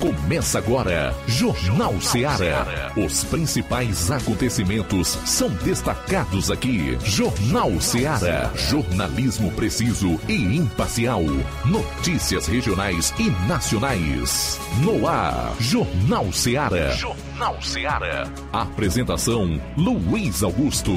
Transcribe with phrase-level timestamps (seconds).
[0.00, 2.92] Começa agora, Jornal Seara.
[2.96, 6.96] Os principais acontecimentos são destacados aqui.
[7.02, 8.52] Jornal Seara.
[8.54, 11.24] Jornalismo preciso e imparcial.
[11.64, 14.60] Notícias regionais e nacionais.
[14.84, 16.92] No ar, Jornal Seara.
[16.92, 18.32] Jornal Seara.
[18.52, 20.92] Apresentação: Luiz Augusto.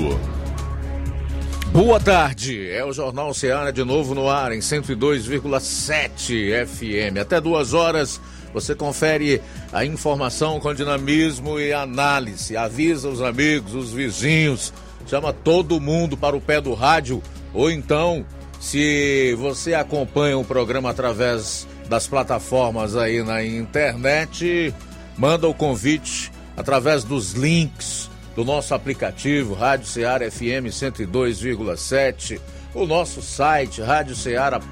[1.71, 7.18] Boa tarde, é o Jornal Seara de novo no ar em 102,7 FM.
[7.20, 8.21] Até duas horas
[8.54, 9.41] você confere
[9.71, 12.57] a informação com dinamismo e análise.
[12.57, 14.73] Avisa os amigos, os vizinhos,
[15.07, 17.21] chama todo mundo para o pé do rádio.
[17.53, 18.26] Ou então,
[18.59, 24.73] se você acompanha o programa através das plataformas aí na internet,
[25.18, 32.40] manda o convite através dos links do nosso aplicativo Rádio Ceará FM 102,7
[32.73, 34.66] o nosso site radioceara.fm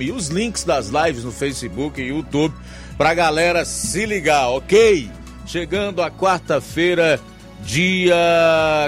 [0.00, 2.54] e os links das lives no Facebook e YouTube
[2.96, 5.10] pra galera se ligar, ok?
[5.46, 7.18] Chegando a quarta-feira,
[7.62, 8.14] dia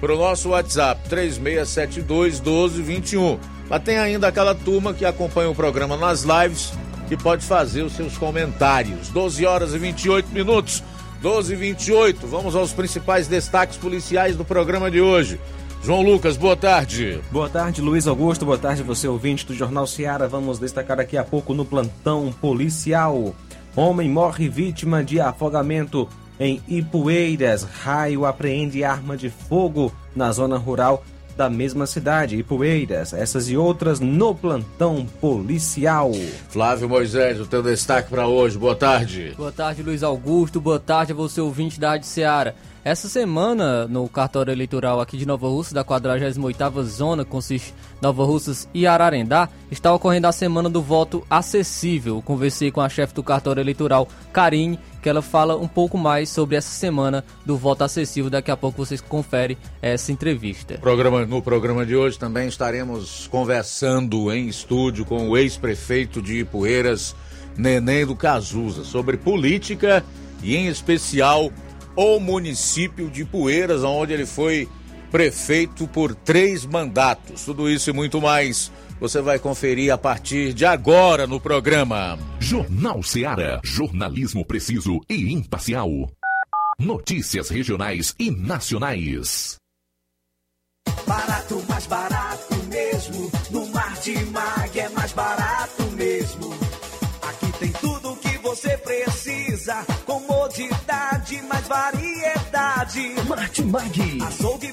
[0.00, 3.38] para o nosso WhatsApp 3672 1221.
[3.68, 6.72] Mas tem ainda aquela turma que acompanha o programa nas lives
[7.08, 9.08] que pode fazer os seus comentários.
[9.08, 10.82] 12 horas e 28 minutos.
[11.20, 12.26] 12 e 28.
[12.26, 15.40] Vamos aos principais destaques policiais do programa de hoje.
[15.82, 17.20] João Lucas, boa tarde.
[17.30, 18.44] Boa tarde, Luiz Augusto.
[18.44, 20.28] Boa tarde, você ouvinte do Jornal Seara.
[20.28, 23.34] Vamos destacar daqui a pouco no plantão policial.
[23.74, 26.08] Homem morre vítima de afogamento
[26.38, 31.02] em Ipueiras, raio apreende arma de fogo na zona rural
[31.38, 33.12] da mesma cidade, Ipueiras.
[33.12, 36.10] Essas e outras no plantão policial.
[36.48, 38.58] Flávio Moisés, o teu destaque para hoje.
[38.58, 39.34] Boa tarde.
[39.36, 40.60] Boa tarde, Luiz Augusto.
[40.60, 42.56] Boa tarde a você, ouvinte da Rádio Seara.
[42.84, 48.68] Essa semana, no cartório eleitoral aqui de Nova Russa, da 48ª Zona, consiste Nova Russas
[48.72, 52.22] e Ararendá, está ocorrendo a Semana do Voto Acessível.
[52.22, 56.56] Conversei com a chefe do cartório eleitoral, Karine, que ela fala um pouco mais sobre
[56.56, 58.30] essa Semana do Voto Acessível.
[58.30, 60.78] Daqui a pouco vocês conferem essa entrevista.
[60.78, 67.14] Programa, no programa de hoje também estaremos conversando em estúdio com o ex-prefeito de Ipueiras,
[67.56, 70.04] Neném do Cazuza, sobre política
[70.42, 71.50] e, em especial,
[71.96, 74.68] o município de Poeiras, onde ele foi
[75.10, 77.44] prefeito por três mandatos.
[77.44, 78.70] Tudo isso e muito mais
[79.00, 82.18] você vai conferir a partir de agora no programa.
[82.40, 83.60] Jornal Seara.
[83.64, 85.90] Jornalismo preciso e imparcial.
[86.78, 89.56] Notícias regionais e nacionais.
[91.06, 93.30] Barato, mais barato mesmo.
[93.50, 96.54] No Mar de Mag é mais barato mesmo.
[97.22, 99.84] Aqui tem tudo o que você precisa.
[100.06, 103.14] Comodidade, mais variedade.
[103.26, 104.22] Martimag.
[104.22, 104.72] Açougue,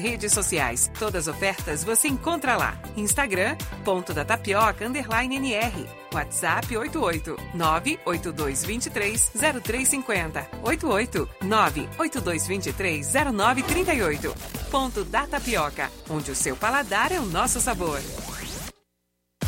[0.01, 0.91] redes sociais.
[0.97, 2.77] Todas as ofertas você encontra lá.
[2.97, 3.55] Instagram,
[3.85, 5.87] ponto da tapioca, underline NR.
[6.13, 9.31] WhatsApp 88 98223
[9.63, 10.47] 0350.
[10.63, 14.35] 88 98223 0938.
[14.69, 17.99] Ponto da Tapioca, onde o seu paladar é o nosso sabor.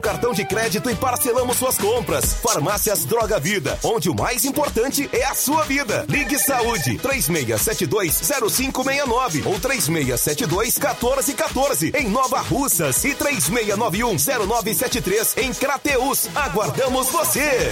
[0.00, 2.34] cartão de crédito e parcelamos suas compras.
[2.34, 6.04] Farmácias Droga Vida, onde o mais importante é a sua vida.
[6.08, 16.28] Ligue Saúde 36720569 ou 36721414 em Nova Russas e 36910973 em Crateus.
[16.34, 17.70] Aguardamos você.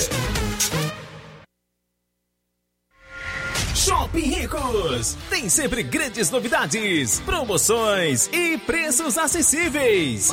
[3.74, 10.32] Shopping Ricos tem sempre grandes novidades, promoções e preços acessíveis.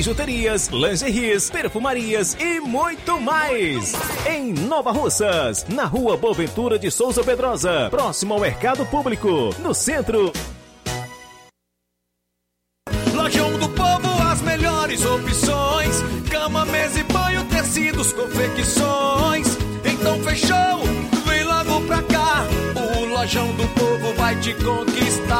[0.00, 3.92] bijuterias, lingeries, perfumarias e muito mais.
[4.26, 10.32] Em Nova Russas, na rua Boaventura de Souza Pedrosa, próximo ao Mercado Público, no centro.
[13.12, 19.48] Lojão do Povo, as melhores opções: cama, mesa e banho, tecidos, confecções.
[19.84, 20.80] Então fechou,
[21.26, 22.46] vem logo pra cá.
[22.96, 25.39] O Lojão do Povo vai te conquistar.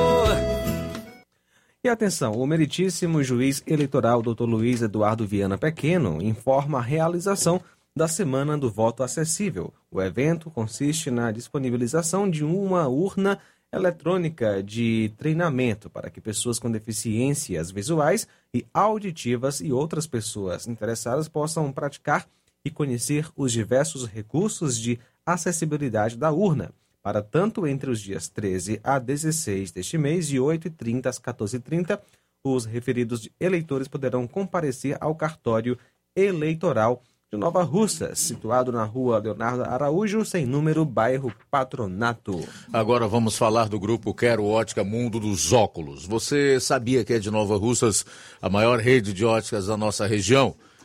[1.83, 4.43] E atenção, o meritíssimo juiz eleitoral Dr.
[4.43, 7.59] Luiz Eduardo Viana Pequeno informa a realização
[7.95, 9.73] da Semana do Voto Acessível.
[9.89, 13.39] O evento consiste na disponibilização de uma urna
[13.73, 21.27] eletrônica de treinamento para que pessoas com deficiências visuais e auditivas e outras pessoas interessadas
[21.27, 22.27] possam praticar
[22.63, 26.71] e conhecer os diversos recursos de acessibilidade da urna
[27.01, 31.99] para tanto entre os dias 13 a 16 deste mês, de 8h30 às 14h30,
[32.43, 35.77] os referidos eleitores poderão comparecer ao cartório
[36.15, 42.45] eleitoral de Nova Russa, situado na rua Leonardo Araújo, sem número, bairro Patronato.
[42.73, 46.05] Agora vamos falar do grupo Quero Ótica Mundo dos Óculos.
[46.05, 48.05] Você sabia que é de Nova Russas
[48.41, 50.55] a maior rede de óticas da nossa região?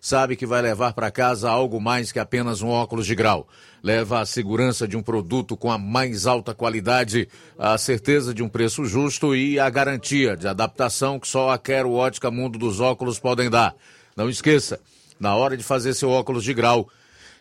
[0.00, 3.48] sabe que vai levar para casa algo mais que apenas um óculos de grau.
[3.82, 8.48] Leva a segurança de um produto com a mais alta qualidade, a certeza de um
[8.48, 13.18] preço justo e a garantia de adaptação que só a Quero Ótica Mundo dos Óculos
[13.18, 13.74] podem dar.
[14.16, 14.80] Não esqueça,
[15.20, 16.88] na hora de fazer seu óculos de grau,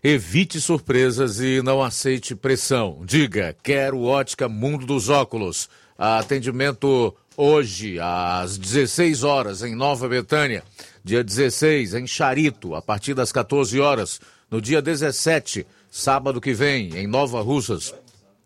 [0.04, 3.02] evite surpresas e não aceite pressão.
[3.04, 5.68] Diga, quero ótica Mundo dos Óculos.
[5.98, 10.64] Atendimento hoje às 16 horas em Nova Betânia,
[11.06, 14.20] dia 16 em Charito, a partir das 14 horas,
[14.50, 17.94] no dia 17, sábado que vem, em Nova Russas,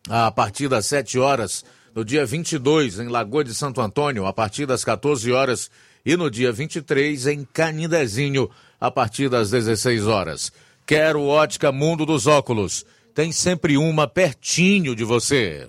[0.10, 1.64] a partir das 7 horas,
[1.96, 5.72] no dia 22 em Lagoa de Santo Antônio, a partir das 14 horas,
[6.06, 10.52] e no dia 23 em Canindezinho, a partir das 16 horas.
[10.86, 12.86] Quero ótica Mundo dos Óculos.
[13.16, 15.66] Tem sempre uma pertinho de você.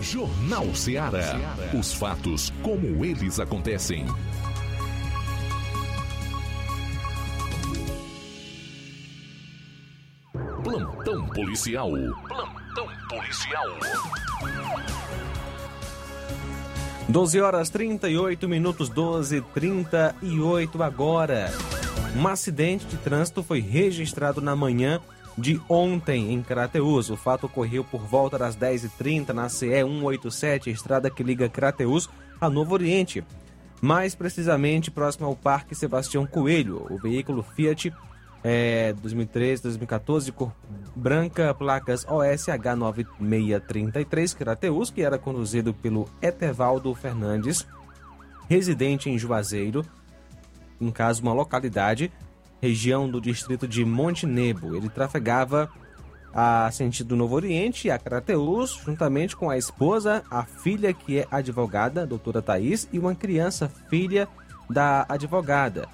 [0.00, 1.38] Jornal Ceará.
[1.78, 4.04] Os fatos como eles acontecem.
[10.64, 11.90] Plantão policial.
[12.26, 13.66] Plantão policial.
[17.12, 21.52] 12 horas 38 minutos, 12 38 agora.
[22.16, 24.98] Um acidente de trânsito foi registrado na manhã
[25.36, 27.10] de ontem em Crateus.
[27.10, 32.08] O fato ocorreu por volta das 10h30 na CE 187, estrada que liga Crateus
[32.40, 33.22] a Novo Oriente.
[33.82, 36.86] Mais precisamente próximo ao Parque Sebastião Coelho.
[36.88, 37.92] O veículo Fiat
[38.42, 40.50] é, 2013, 2014, de cor
[40.94, 47.66] branca, placas OSH 9633, Crateus, que era conduzido pelo Etevaldo Fernandes,
[48.48, 49.84] residente em Juazeiro,
[50.80, 52.12] em caso uma localidade,
[52.60, 54.76] região do distrito de Montenebo.
[54.76, 55.70] Ele trafegava
[56.34, 62.06] a sentido Novo Oriente, a Crateus, juntamente com a esposa, a filha que é advogada,
[62.06, 64.28] doutora Thaís, e uma criança, filha
[64.68, 65.88] da advogada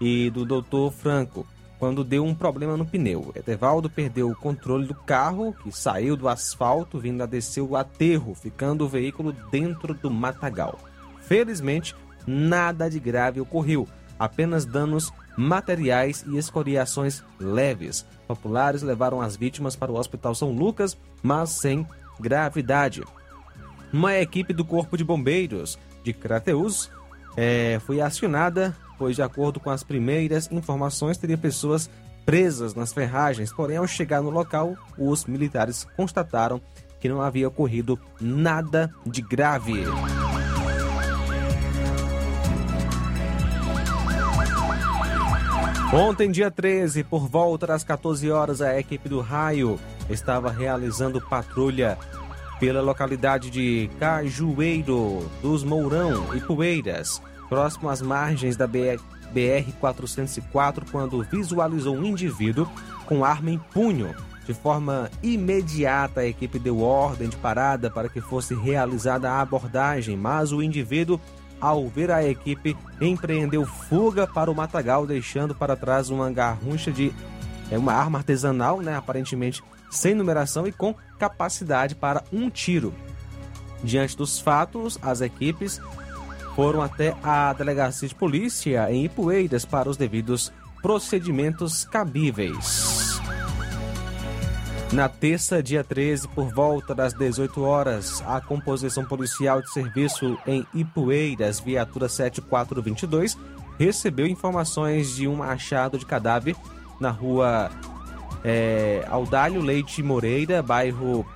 [0.00, 1.46] e do doutor Franco
[1.78, 3.32] quando deu um problema no pneu.
[3.34, 8.34] Etevaldo perdeu o controle do carro, que saiu do asfalto, vindo a descer o aterro,
[8.34, 10.78] ficando o veículo dentro do matagal.
[11.22, 11.94] Felizmente,
[12.26, 13.86] nada de grave ocorreu,
[14.18, 18.06] apenas danos materiais e escoriações leves.
[18.26, 21.86] Populares levaram as vítimas para o Hospital São Lucas, mas sem
[22.18, 23.04] gravidade.
[23.92, 26.90] Uma equipe do Corpo de Bombeiros de Crateus
[27.36, 31.90] é, foi acionada pois, de acordo com as primeiras informações, teria pessoas
[32.24, 33.52] presas nas ferragens.
[33.52, 36.60] Porém, ao chegar no local, os militares constataram
[36.98, 39.84] que não havia ocorrido nada de grave.
[45.92, 49.78] Ontem, dia 13, por volta das 14 horas, a equipe do Raio
[50.10, 51.96] estava realizando patrulha
[52.58, 61.96] pela localidade de Cajueiro dos Mourão e Poeiras próximo às margens da BR-404, quando visualizou
[61.96, 62.68] um indivíduo
[63.06, 64.14] com arma em punho.
[64.46, 70.16] De forma imediata, a equipe deu ordem de parada para que fosse realizada a abordagem,
[70.16, 71.20] mas o indivíduo,
[71.60, 77.12] ao ver a equipe, empreendeu fuga para o matagal, deixando para trás uma garrucha de
[77.70, 82.94] é uma arma artesanal, né, aparentemente sem numeração e com capacidade para um tiro.
[83.82, 85.80] Diante dos fatos, as equipes
[86.56, 93.20] foram até a delegacia de polícia em Ipueiras para os devidos procedimentos cabíveis.
[94.90, 100.66] Na terça, dia 13, por volta das 18 horas, a composição policial de serviço em
[100.72, 103.36] Ipueiras, viatura 7422,
[103.78, 106.56] recebeu informações de um achado de cadáver
[106.98, 107.70] na rua
[108.42, 109.06] é,
[109.60, 111.26] Leite Moreira, bairro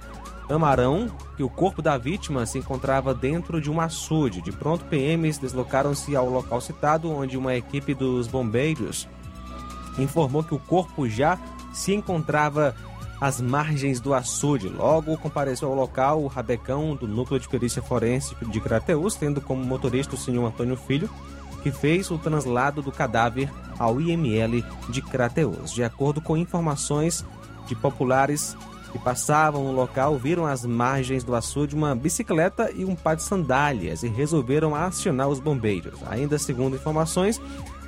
[0.51, 4.43] Amarão que o corpo da vítima se encontrava dentro de um açude.
[4.43, 9.09] De pronto, PMs deslocaram-se ao local citado, onde uma equipe dos bombeiros
[9.99, 11.39] informou que o corpo já
[11.73, 12.75] se encontrava
[13.21, 14.69] às margens do açude.
[14.69, 19.63] Logo compareceu ao local o rabecão do Núcleo de Perícia Forense de Crateus, tendo como
[19.65, 21.09] motorista o senhor Antônio Filho,
[21.63, 25.73] que fez o translado do cadáver ao IML de Crateus.
[25.73, 27.25] De acordo com informações
[27.67, 28.57] de populares
[28.91, 33.23] que passavam no local, viram às margens do açude uma bicicleta e um par de
[33.23, 36.01] sandálias e resolveram acionar os bombeiros.
[36.09, 37.41] Ainda segundo informações,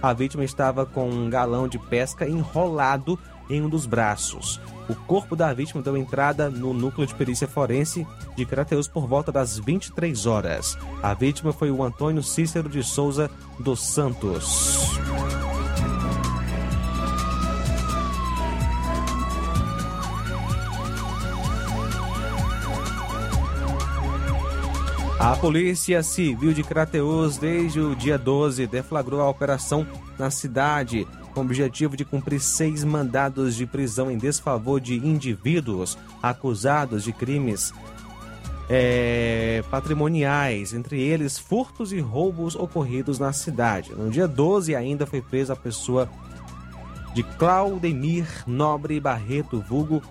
[0.03, 3.19] a vítima estava com um galão de pesca enrolado
[3.49, 4.61] em um dos braços.
[4.89, 8.07] O corpo da vítima deu entrada no núcleo de perícia forense
[8.37, 10.77] de Crateus por volta das 23 horas.
[11.03, 13.31] A vítima foi o Antônio Cícero de Souza
[13.61, 14.91] dos Santos.
[25.23, 29.87] A Polícia Civil de Crateus, desde o dia 12, deflagrou a operação
[30.19, 35.97] na cidade com o objetivo de cumprir seis mandados de prisão em desfavor de indivíduos
[36.21, 37.73] acusados de crimes
[38.69, 43.93] é, patrimoniais, entre eles furtos e roubos ocorridos na cidade.
[43.95, 46.11] No dia 12 ainda foi presa a pessoa
[47.15, 50.03] de Claudemir Nobre Barreto, vulgo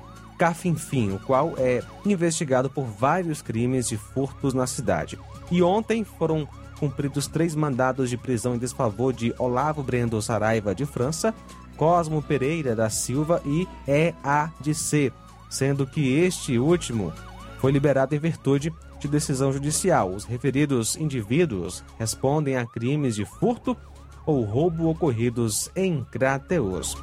[0.41, 5.19] Cafinfim, o qual é investigado por vários crimes de furtos na cidade.
[5.51, 6.48] E ontem foram
[6.79, 11.31] cumpridos três mandados de prisão em desfavor de Olavo Brendo Saraiva de França,
[11.77, 15.13] Cosmo Pereira da Silva e EA de C,
[15.48, 17.13] sendo que este último
[17.60, 20.10] foi liberado em virtude de decisão judicial.
[20.10, 23.77] Os referidos indivíduos respondem a crimes de furto
[24.25, 26.98] ou roubo ocorridos em Crateus.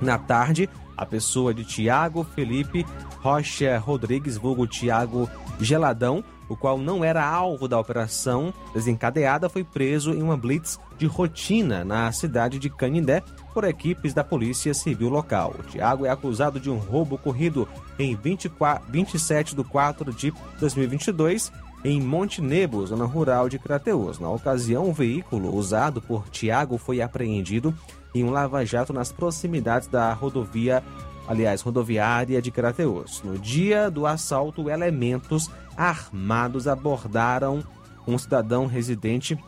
[0.00, 2.84] Na tarde, a pessoa de Tiago Felipe
[3.22, 10.12] Rocha Rodrigues, vulgo Tiago Geladão, o qual não era alvo da operação desencadeada, foi preso
[10.12, 13.22] em uma blitz de rotina na cidade de Canindé
[13.54, 15.54] por equipes da Polícia Civil local.
[15.58, 21.52] O Tiago é acusado de um roubo ocorrido em 24, 27 de 4 de 2022
[21.84, 24.18] em Montenegro, zona rural de Crateus.
[24.18, 27.74] Na ocasião, o veículo usado por Tiago foi apreendido
[28.14, 30.82] em um lava-jato nas proximidades da rodovia,
[31.26, 33.22] aliás, rodoviária de Crateus.
[33.22, 37.62] No dia do assalto, elementos armados abordaram
[38.06, 39.38] um cidadão residente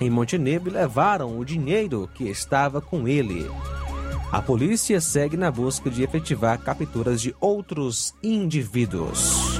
[0.00, 3.50] em Montenegro e levaram o dinheiro que estava com ele.
[4.30, 9.58] A polícia segue na busca de efetivar capturas de outros indivíduos.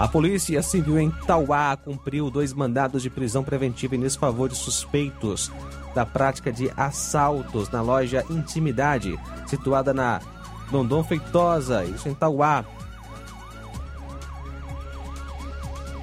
[0.00, 5.52] A Polícia Civil em Tauá cumpriu dois mandados de prisão preventiva em desfavor de suspeitos
[5.94, 10.22] da prática de assaltos na loja Intimidade, situada na
[10.70, 12.64] Dondon Feitosa, isso em Tauá.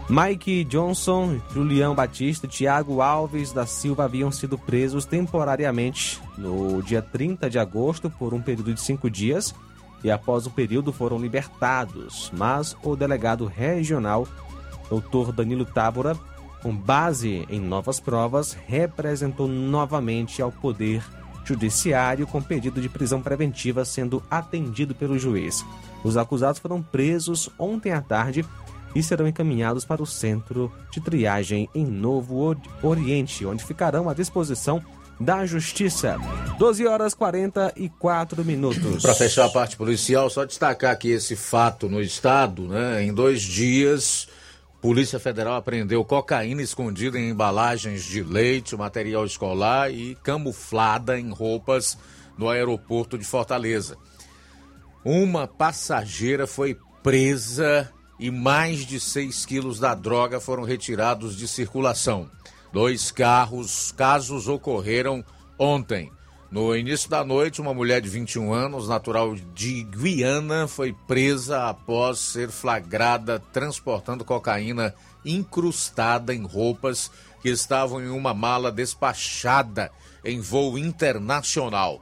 [0.07, 7.01] Mike Johnson, Julião Batista e Tiago Alves da Silva haviam sido presos temporariamente no dia
[7.01, 9.55] 30 de agosto por um período de cinco dias
[10.03, 14.27] e após o período foram libertados, mas o delegado regional,
[14.89, 16.15] doutor Danilo Tábora,
[16.61, 21.03] com base em novas provas, representou novamente ao Poder
[21.45, 25.65] Judiciário com pedido de prisão preventiva sendo atendido pelo juiz.
[26.03, 28.45] Os acusados foram presos ontem à tarde
[28.93, 34.83] e serão encaminhados para o centro de triagem em Novo Oriente, onde ficarão à disposição
[35.19, 36.17] da Justiça.
[36.57, 39.01] 12 horas 44 minutos.
[39.01, 43.03] Para fechar a parte policial, só destacar aqui esse fato no estado, né?
[43.03, 44.27] Em dois dias,
[44.81, 51.97] Polícia Federal apreendeu cocaína escondida em embalagens de leite, material escolar e camuflada em roupas
[52.37, 53.97] no aeroporto de Fortaleza.
[55.03, 62.29] Uma passageira foi presa e mais de 6 quilos da droga foram retirados de circulação.
[62.71, 65.23] Dois carros, casos ocorreram
[65.57, 66.11] ontem.
[66.49, 72.19] No início da noite, uma mulher de 21 anos, natural de Guiana, foi presa após
[72.19, 74.93] ser flagrada transportando cocaína
[75.25, 79.91] incrustada em roupas que estavam em uma mala despachada
[80.23, 82.01] em voo internacional.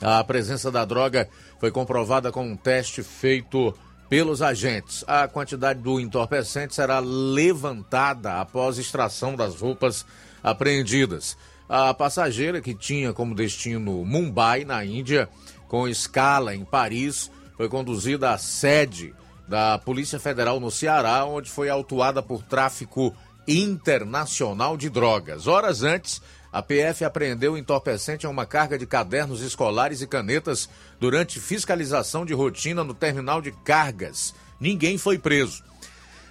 [0.00, 3.74] A presença da droga foi comprovada com um teste feito
[4.10, 5.04] pelos agentes.
[5.06, 10.04] A quantidade do entorpecente será levantada após extração das roupas
[10.42, 11.36] apreendidas.
[11.68, 15.28] A passageira, que tinha como destino Mumbai, na Índia,
[15.68, 19.14] com escala em Paris, foi conduzida à sede
[19.46, 23.14] da Polícia Federal no Ceará, onde foi autuada por tráfico
[23.46, 25.46] internacional de drogas.
[25.46, 26.20] Horas antes,
[26.52, 32.34] a PF apreendeu entorpecente a uma carga de cadernos escolares e canetas durante fiscalização de
[32.34, 34.34] rotina no terminal de cargas.
[34.58, 35.62] Ninguém foi preso.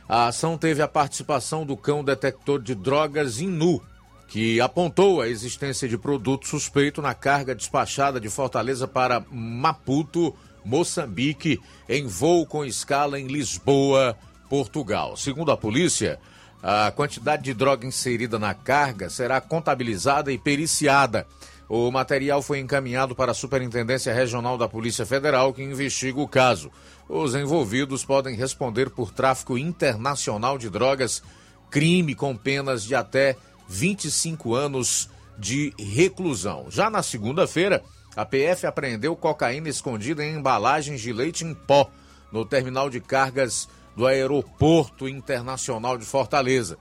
[0.08, 3.82] A ação teve a participação do cão detector de drogas Inu,
[4.28, 11.62] que apontou a existência de produto suspeito na carga despachada de Fortaleza para Maputo, Moçambique,
[11.88, 14.18] em voo com escala em Lisboa,
[14.50, 15.16] Portugal.
[15.16, 16.20] Segundo a polícia,
[16.62, 21.26] a quantidade de droga inserida na carga será contabilizada e periciada.
[21.68, 26.72] O material foi encaminhado para a Superintendência Regional da Polícia Federal, que investiga o caso.
[27.08, 31.22] Os envolvidos podem responder por tráfico internacional de drogas,
[31.70, 36.66] crime com penas de até 25 anos de reclusão.
[36.70, 37.84] Já na segunda-feira,
[38.16, 41.90] a PF apreendeu cocaína escondida em embalagens de leite em pó
[42.32, 43.70] no terminal de cargas
[44.00, 46.78] do Aeroporto Internacional de Fortaleza.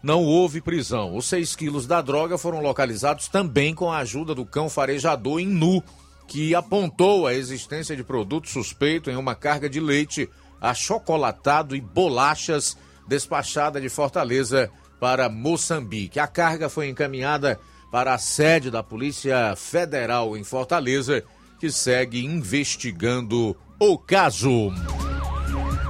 [0.00, 1.16] Não houve prisão.
[1.16, 5.48] Os 6 quilos da droga foram localizados também com a ajuda do cão farejador em
[5.48, 5.82] nu,
[6.28, 12.76] que apontou a existência de produto suspeito em uma carga de leite achocolatado e bolachas
[13.08, 16.20] despachada de Fortaleza para Moçambique.
[16.20, 17.58] A carga foi encaminhada
[17.90, 21.24] para a sede da Polícia Federal em Fortaleza,
[21.58, 24.72] que segue investigando o caso.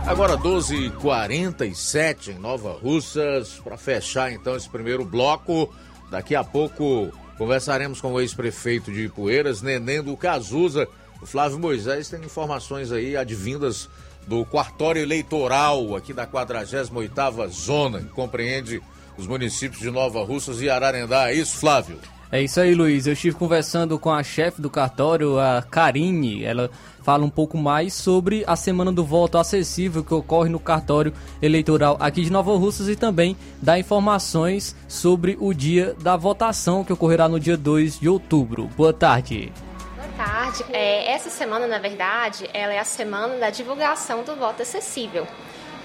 [0.06, 5.74] Agora 12h47 em Nova Russas, para fechar então esse primeiro bloco.
[6.10, 10.86] Daqui a pouco conversaremos com o ex-prefeito de Ipueiras, Neném do Cazuza.
[11.22, 13.88] O Flávio Moisés tem informações aí advindas
[14.26, 18.82] do quartório eleitoral aqui da 48ª zona, que compreende
[19.16, 21.30] os municípios de Nova Russas e Ararendá.
[21.30, 21.98] É isso, Flávio?
[22.30, 23.06] É isso aí, Luiz.
[23.06, 26.44] Eu estive conversando com a chefe do cartório, a Karine.
[26.44, 26.70] Ela
[27.04, 31.98] fala um pouco mais sobre a Semana do Voto Acessível que ocorre no cartório eleitoral
[32.00, 37.28] aqui de Nova Russas e também dá informações sobre o dia da votação que ocorrerá
[37.28, 38.70] no dia 2 de outubro.
[38.74, 39.52] Boa tarde.
[39.94, 40.64] Boa tarde.
[40.72, 45.26] É, essa semana, na verdade, ela é a semana da divulgação do voto acessível.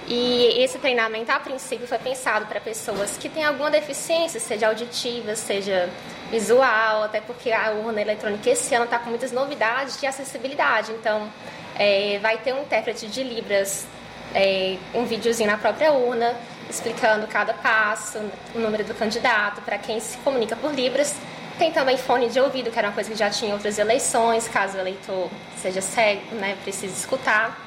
[0.07, 5.35] E esse treinamento, a princípio, foi pensado para pessoas que têm alguma deficiência, seja auditiva,
[5.35, 5.89] seja
[6.29, 10.91] visual, até porque a urna eletrônica esse ano está com muitas novidades de acessibilidade.
[10.91, 11.31] Então,
[11.77, 13.87] é, vai ter um intérprete de Libras,
[14.33, 16.35] é, um videozinho na própria urna,
[16.69, 18.19] explicando cada passo,
[18.53, 21.15] o número do candidato, para quem se comunica por Libras.
[21.57, 24.47] Tem também fone de ouvido, que era uma coisa que já tinha em outras eleições,
[24.47, 25.29] caso o eleitor
[25.61, 27.59] seja cego, né, precise escutar.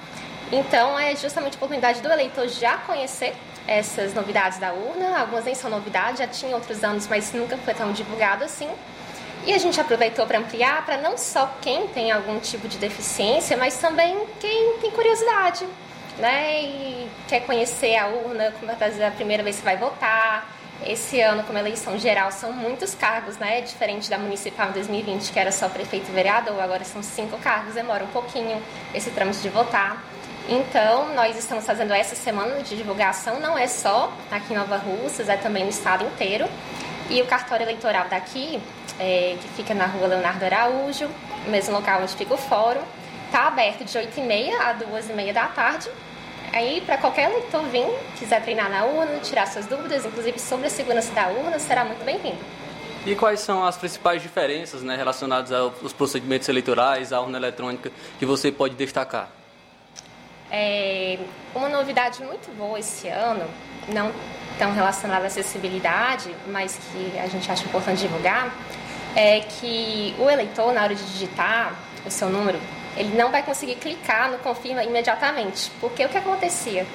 [0.50, 3.34] Então, é justamente a oportunidade do eleitor já conhecer
[3.66, 5.18] essas novidades da urna.
[5.18, 8.68] Algumas nem são novidades, já tinha outros anos, mas nunca foi tão divulgado assim.
[9.44, 13.56] E a gente aproveitou para ampliar para não só quem tem algum tipo de deficiência,
[13.56, 15.66] mas também quem tem curiosidade,
[16.18, 16.62] né?
[16.62, 20.48] E quer conhecer a urna, como é a primeira vez que vai votar.
[20.84, 23.60] Esse ano, como eleição geral, são muitos cargos, né?
[23.62, 27.74] Diferente da municipal em 2020, que era só prefeito e vereador, agora são cinco cargos,
[27.74, 28.60] demora um pouquinho
[28.94, 30.04] esse trâmite de votar.
[30.48, 35.28] Então, nós estamos fazendo essa semana de divulgação, não é só aqui em Nova Russas,
[35.28, 36.46] é também no estado inteiro.
[37.08, 38.60] E o cartório eleitoral daqui,
[38.98, 41.08] é, que fica na rua Leonardo Araújo,
[41.46, 42.80] mesmo local onde fica o fórum,
[43.26, 45.90] está aberto de 8h30 a 2h30 da tarde.
[46.52, 47.86] Aí, para qualquer eleitor vir,
[48.18, 52.04] quiser treinar na urna, tirar suas dúvidas, inclusive sobre a segurança da urna, será muito
[52.04, 52.38] bem-vindo.
[53.06, 58.26] E quais são as principais diferenças né, relacionadas aos procedimentos eleitorais, à urna eletrônica, que
[58.26, 59.41] você pode destacar?
[60.54, 61.18] É,
[61.54, 63.48] uma novidade muito boa esse ano,
[63.88, 64.12] não
[64.58, 68.54] tão relacionada à acessibilidade, mas que a gente acha importante divulgar,
[69.16, 72.60] é que o eleitor, na hora de digitar o seu número,
[72.98, 75.70] ele não vai conseguir clicar no confirma imediatamente.
[75.80, 76.86] Porque o que acontecia?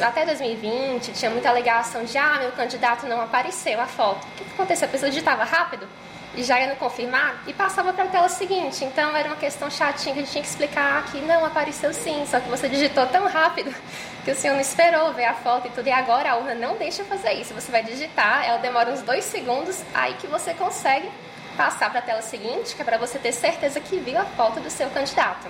[0.00, 4.24] Até 2020 tinha muita alegação de ah, meu candidato não apareceu a foto.
[4.24, 4.86] O que, que aconteceu?
[4.86, 5.88] A pessoa digitava rápido
[6.36, 8.84] e já ia no confirmar e passava para a tela seguinte.
[8.84, 12.24] Então era uma questão chatinha que a gente tinha que explicar que não apareceu sim,
[12.26, 13.74] só que você digitou tão rápido
[14.24, 15.86] que o senhor não esperou ver a foto e tudo.
[15.86, 17.54] E agora a urna não deixa fazer isso.
[17.54, 21.08] Você vai digitar, ela demora uns dois segundos, aí que você consegue
[21.56, 24.60] passar para a tela seguinte, que é para você ter certeza que viu a foto
[24.60, 25.46] do seu candidato.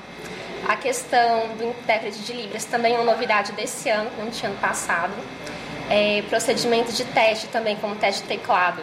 [0.69, 4.59] A questão do intérprete de Libras também é uma novidade desse ano, não tinha ano
[4.61, 5.13] passado.
[5.91, 8.83] É, procedimento de teste também, como teste de teclado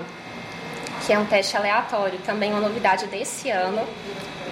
[1.05, 3.87] que é um teste aleatório, também uma novidade desse ano.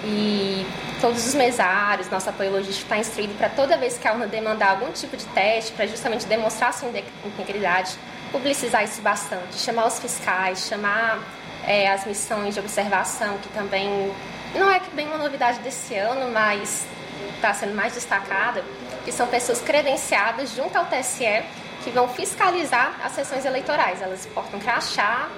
[0.04, 0.66] E
[1.00, 4.70] todos os mesários, nosso apoio logístico está instruído para toda vez que a urna demandar
[4.70, 6.90] algum tipo de teste, para justamente demonstrar sua
[7.24, 7.96] integridade,
[8.32, 11.18] publicizar isso bastante, chamar os fiscais, chamar
[11.66, 14.12] é, as missões de observação, que também
[14.54, 16.86] não é bem uma novidade desse ano, mas
[17.34, 18.64] está sendo mais destacada,
[19.04, 21.42] que são pessoas credenciadas junto ao TSE
[21.84, 24.02] que vão fiscalizar as sessões eleitorais.
[24.02, 25.28] Elas portam crachá,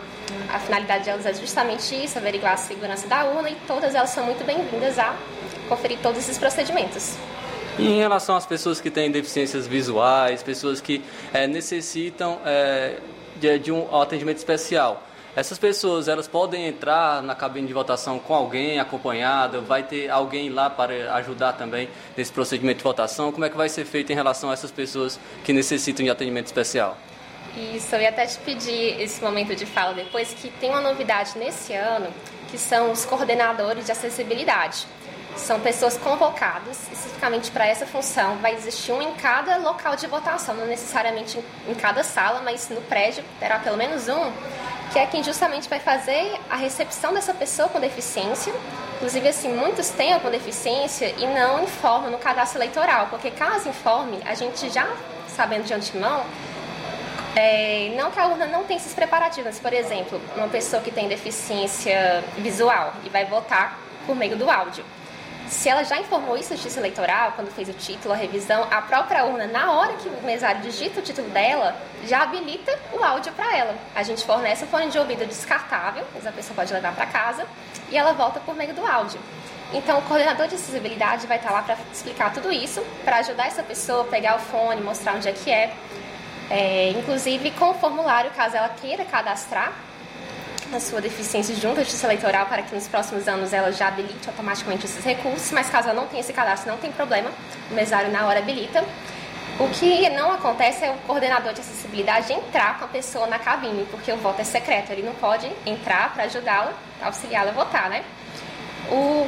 [0.52, 4.24] a finalidade delas é justamente isso, averiguar a segurança da urna e todas elas são
[4.24, 5.16] muito bem-vindas a
[5.68, 7.16] conferir todos esses procedimentos.
[7.78, 12.98] E em relação às pessoas que têm deficiências visuais, pessoas que é, necessitam é,
[13.36, 15.02] de, de, um atendimento especial,
[15.34, 19.62] Essas pessoas, elas podem entrar na cabine de votação com alguém acompanhado?
[19.62, 23.32] Vai ter alguém lá para ajudar também nesse procedimento de votação?
[23.32, 26.46] Como é que vai ser feito em relação a essas pessoas que necessitam de atendimento
[26.48, 26.98] especial?
[27.56, 31.36] Isso, eu ia até te pedir esse momento de fala depois, que tem uma novidade
[31.36, 32.12] nesse ano,
[32.50, 34.86] que são os coordenadores de acessibilidade.
[35.36, 38.36] São pessoas convocadas especificamente para essa função.
[38.36, 41.38] Vai existir um em cada local de votação, não necessariamente
[41.68, 44.30] em cada sala, mas no prédio terá pelo menos um,
[44.92, 48.52] que é quem justamente vai fazer a recepção dessa pessoa com deficiência.
[48.96, 54.20] Inclusive, assim, muitos têm alguma deficiência e não informam no cadastro eleitoral, porque caso informe,
[54.24, 54.86] a gente já,
[55.28, 56.24] sabendo de antemão,
[57.34, 61.08] é, não que a urna não tenha esses preparativos, por exemplo, uma pessoa que tem
[61.08, 64.84] deficiência visual e vai votar por meio do áudio.
[65.48, 68.80] Se ela já informou isso na Justiça Eleitoral, quando fez o título, a revisão, a
[68.80, 73.32] própria urna, na hora que o mesário digita o título dela, já habilita o áudio
[73.32, 73.74] para ela.
[73.94, 77.46] A gente fornece um fone de ouvido descartável, mas a pessoa pode levar para casa,
[77.90, 79.20] e ela volta por meio do áudio.
[79.74, 83.62] Então, o coordenador de acessibilidade vai estar lá para explicar tudo isso, para ajudar essa
[83.62, 85.72] pessoa a pegar o fone, mostrar onde é que é.
[86.54, 89.72] É inclusive, com o formulário, caso ela queira cadastrar,
[90.70, 94.28] a sua deficiência junto à Justiça Eleitoral para que nos próximos anos ela já habilite
[94.28, 97.30] automaticamente esses recursos, mas caso ela não tenha esse cadastro, não tem problema,
[97.70, 98.84] o mesário na hora habilita.
[99.58, 103.86] O que não acontece é o coordenador de acessibilidade entrar com a pessoa na cabine,
[103.90, 108.02] porque o voto é secreto, ele não pode entrar para ajudá-la, auxiliá-la a votar, né?
[108.90, 109.26] O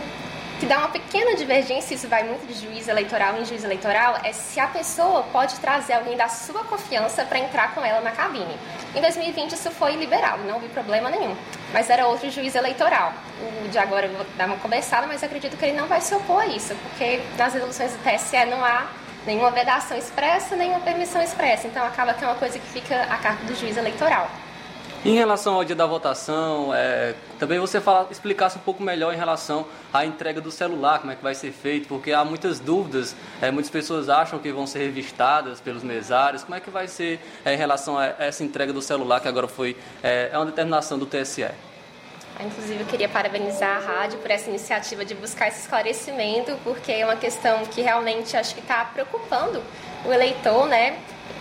[0.65, 4.33] que dá uma pequena divergência, isso vai muito de juiz eleitoral em juiz eleitoral, é
[4.33, 8.57] se a pessoa pode trazer alguém da sua confiança para entrar com ela na cabine.
[8.95, 11.37] Em 2020 isso foi liberado, não vi problema nenhum.
[11.71, 13.13] Mas era outro juiz eleitoral.
[13.43, 16.15] O de agora eu vou dar uma conversada, mas acredito que ele não vai se
[16.15, 18.87] opor a isso, porque nas resoluções do TSE não há
[19.27, 21.67] nenhuma vedação expressa, nenhuma permissão expressa.
[21.67, 24.31] Então acaba que é uma coisa que fica a cargo do juiz eleitoral.
[25.05, 29.19] Em relação ao dia da votação, é, também você fala, explicasse um pouco melhor em
[29.19, 33.15] relação à entrega do celular, como é que vai ser feito, porque há muitas dúvidas,
[33.43, 37.21] é, muitas pessoas acham que vão ser revistadas pelos mesários, como é que vai ser
[37.45, 40.99] é, em relação a essa entrega do celular, que agora foi é, é uma determinação
[40.99, 41.51] do TSE?
[42.41, 47.05] Inclusive, eu queria parabenizar a rádio por essa iniciativa de buscar esse esclarecimento, porque é
[47.05, 49.63] uma questão que realmente acho que está preocupando
[50.07, 50.99] o eleitor, né?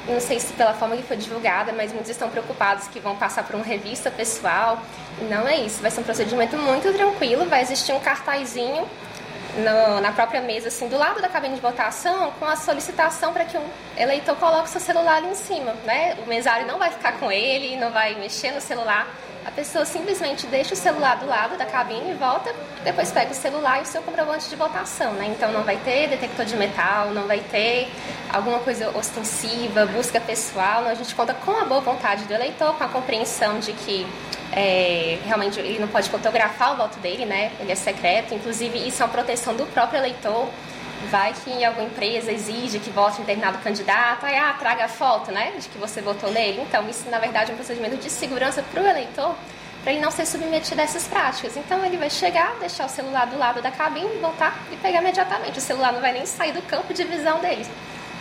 [0.07, 3.43] Não sei se pela forma que foi divulgada, mas muitos estão preocupados que vão passar
[3.43, 4.81] por uma revista pessoal.
[5.29, 8.87] Não é isso, vai ser um procedimento muito tranquilo, vai existir um cartazinho
[9.57, 13.45] no, na própria mesa, assim, do lado da cabine de votação, com a solicitação para
[13.45, 13.63] que o
[13.97, 16.17] eleitor coloque seu celular ali em cima, né?
[16.25, 19.07] O mesário não vai ficar com ele, não vai mexer no celular,
[19.45, 22.53] a pessoa simplesmente deixa o celular do lado da cabine e volta,
[22.83, 25.27] depois pega o celular e o seu comprovante de votação, né?
[25.27, 27.89] Então não vai ter detector de metal, não vai ter
[28.31, 32.83] alguma coisa ostensiva, busca pessoal, a gente conta com a boa vontade do eleitor, com
[32.83, 34.07] a compreensão de que
[34.51, 37.51] é, realmente ele não pode fotografar o voto dele, né?
[37.59, 40.47] Ele é secreto, inclusive isso é uma proteção do próprio eleitor
[41.03, 44.87] vai que em alguma empresa exige que vote em determinado candidato, aí ah, traga a
[44.87, 46.61] foto, né, de que você votou nele.
[46.61, 49.35] Então, isso na verdade é um procedimento de segurança para o eleitor,
[49.83, 51.57] para ele não ser submetido a essas práticas.
[51.57, 55.59] Então, ele vai chegar, deixar o celular do lado da cabine, voltar e pegar imediatamente.
[55.59, 57.65] O celular não vai nem sair do campo de visão dele,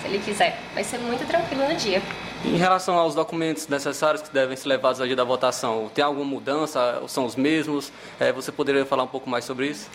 [0.01, 0.59] se ele quiser.
[0.75, 2.03] Vai ser muito tranquilo no dia.
[2.45, 6.25] Em relação aos documentos necessários que devem ser levados ao dia da votação, tem alguma
[6.25, 7.01] mudança?
[7.07, 7.92] São os mesmos?
[8.18, 9.88] É, você poderia falar um pouco mais sobre isso?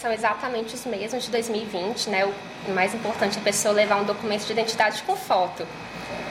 [0.00, 2.24] São exatamente os mesmos de 2020, né?
[2.24, 5.66] O mais importante é a pessoa levar um documento de identidade com foto.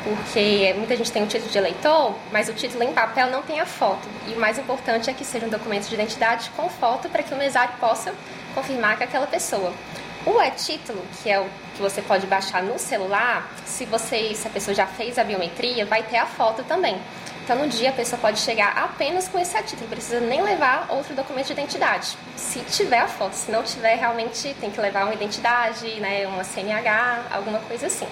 [0.04, 3.60] Porque muita gente tem o título de eleitor, mas o título em papel não tem
[3.60, 4.08] a foto.
[4.28, 7.34] E o mais importante é que seja um documento de identidade com foto para que
[7.34, 8.14] o mesário possa
[8.56, 9.72] confirmar que é aquela pessoa.
[10.26, 14.52] O e-título, que é o que você pode baixar no celular, se você, se a
[14.52, 17.00] pessoa já fez a biometria, vai ter a foto também.
[17.50, 20.86] Então, no dia, a pessoa pode chegar apenas com esse título, não precisa nem levar
[20.88, 22.16] outro documento de identidade.
[22.36, 26.44] Se tiver a foto, se não tiver, realmente tem que levar uma identidade, né, uma
[26.44, 28.06] CNH, alguma coisa assim.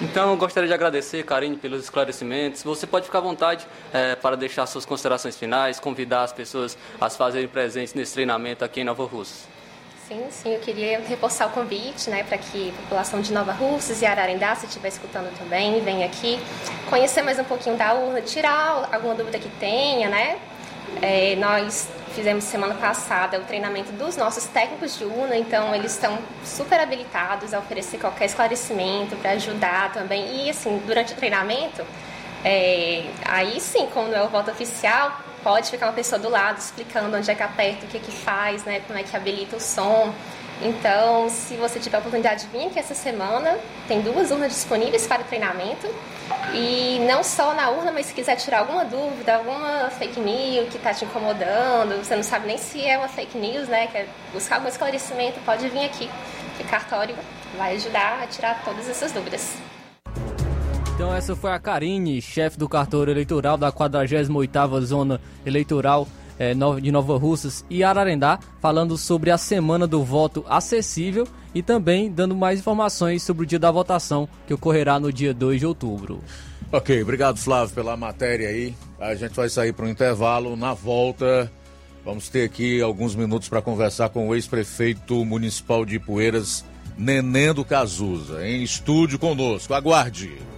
[0.00, 2.62] Então, eu gostaria de agradecer, Karine, pelos esclarecimentos.
[2.62, 7.10] Você pode ficar à vontade é, para deixar suas considerações finais, convidar as pessoas a
[7.10, 9.57] se fazerem presentes nesse treinamento aqui em Nova Rússia.
[10.08, 14.00] Sim, sim, eu queria reforçar o convite, né, para que a população de Nova Russas
[14.00, 16.40] e Ararendá, se estiver escutando também, venha aqui
[16.88, 20.38] conhecer mais um pouquinho da urna, tirar alguma dúvida que tenha, né?
[21.02, 26.18] É, nós fizemos semana passada o treinamento dos nossos técnicos de urna, então eles estão
[26.42, 30.46] super habilitados a oferecer qualquer esclarecimento para ajudar também.
[30.46, 31.84] E assim, durante o treinamento,
[32.42, 37.16] é, aí sim, quando é o voto oficial, pode ficar uma pessoa do lado explicando
[37.16, 39.60] onde é que aperta, o que é que faz, né, como é que habilita o
[39.60, 40.12] som.
[40.60, 45.06] Então, se você tiver a oportunidade de vir aqui essa semana, tem duas urnas disponíveis
[45.06, 45.86] para o treinamento.
[46.52, 50.76] E não só na urna, mas se quiser tirar alguma dúvida, alguma fake news que
[50.76, 53.86] está te incomodando, você não sabe nem se é uma fake news, né?
[53.86, 56.10] Quer buscar algum esclarecimento, pode vir aqui,
[56.56, 57.14] que cartório
[57.56, 59.54] vai ajudar a tirar todas essas dúvidas.
[60.98, 66.90] Então essa foi a Karine, chefe do cartório eleitoral da 48ª Zona Eleitoral é, de
[66.90, 72.58] Nova Russas e Ararendá, falando sobre a Semana do Voto Acessível e também dando mais
[72.58, 76.18] informações sobre o dia da votação, que ocorrerá no dia 2 de outubro.
[76.72, 78.74] Ok, obrigado Flávio pela matéria aí.
[78.98, 80.56] A gente vai sair para um intervalo.
[80.56, 81.48] Na volta,
[82.04, 86.64] vamos ter aqui alguns minutos para conversar com o ex-prefeito municipal de Poeiras,
[86.96, 89.72] Nenendo Cazuza, em estúdio conosco.
[89.72, 90.57] Aguarde.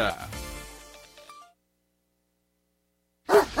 [0.01, 0.27] あ
[3.33, 3.60] っ!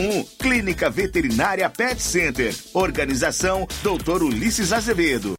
[0.01, 0.23] 9816584 01.
[0.39, 2.55] Clínica Veterinária Pet Center.
[2.73, 4.23] Organização Dr.
[4.23, 5.33] Ulisses Azevedo.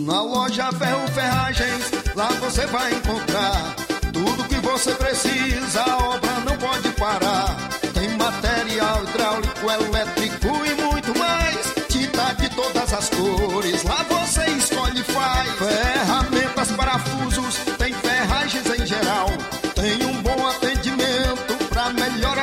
[0.00, 3.74] Na loja Ferro Ferragens, lá você vai encontrar
[4.12, 7.56] tudo que você precisa, a obra não pode parar.
[7.92, 11.58] Tem material hidráulico, elétrico e muito mais.
[11.88, 15.50] Tinta de todas as cores, lá você escolhe e faz.
[15.58, 19.28] Ferramentas, parafusos, tem ferragens em geral.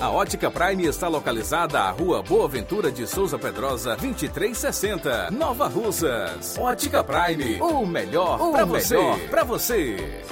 [0.00, 6.58] A Ótica Prime está localizada à Rua Boa Ventura de Souza Pedrosa, 2360, Nova Russas.
[6.58, 8.96] Ótica Prime, o melhor para você.
[9.30, 10.24] Para você.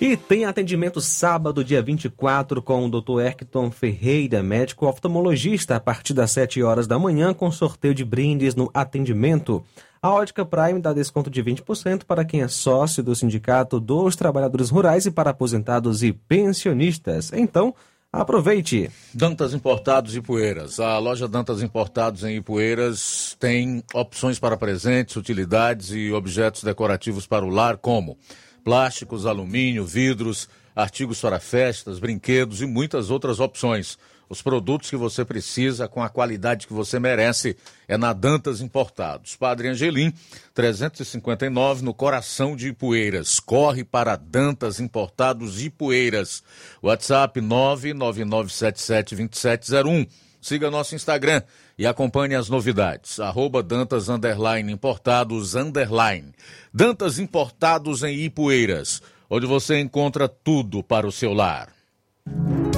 [0.00, 3.22] E tem atendimento sábado, dia 24, com o Dr.
[3.22, 8.54] Erkton Ferreira, médico oftalmologista, a partir das 7 horas da manhã, com sorteio de brindes
[8.54, 9.64] no atendimento.
[10.02, 14.70] A Ótica Prime dá desconto de 20% para quem é sócio do Sindicato dos Trabalhadores
[14.70, 17.30] Rurais e para aposentados e pensionistas.
[17.34, 17.74] Então,
[18.10, 18.90] aproveite!
[19.12, 20.80] Dantas Importados e Poeiras.
[20.80, 27.44] A loja Dantas Importados em Ipueiras tem opções para presentes, utilidades e objetos decorativos para
[27.44, 28.16] o lar, como
[28.64, 33.98] plásticos, alumínio, vidros, artigos para festas, brinquedos e muitas outras opções.
[34.30, 37.56] Os produtos que você precisa com a qualidade que você merece
[37.88, 39.34] é na Dantas Importados.
[39.34, 40.14] Padre Angelim,
[40.54, 43.40] 359 no coração de Ipueiras.
[43.40, 46.44] Corre para Dantas Importados Ipueiras.
[46.80, 50.08] WhatsApp 999772701.
[50.40, 51.42] Siga nosso Instagram
[51.76, 53.18] e acompanhe as novidades.
[53.18, 56.32] Arroba Dantas Underline Importados Underline.
[56.72, 61.79] Dantas Importados em Ipueiras, onde você encontra tudo para o seu lar.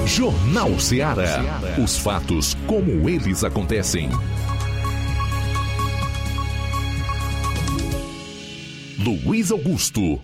[0.05, 1.41] Jornal Ceará.
[1.83, 4.09] Os fatos como eles acontecem.
[8.99, 10.21] Luiz Augusto.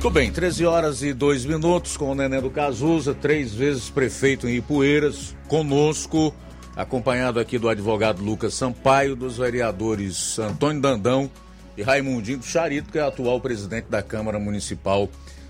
[0.00, 4.46] Tudo bem, 13 horas e 2 minutos com o Neném do Cazuza, três vezes prefeito
[4.46, 6.34] em Ipueiras, conosco,
[6.76, 11.30] acompanhado aqui do advogado Lucas Sampaio, dos vereadores Antônio Dandão
[11.76, 15.08] e Raimundinho do Charito, que é atual presidente da Câmara Municipal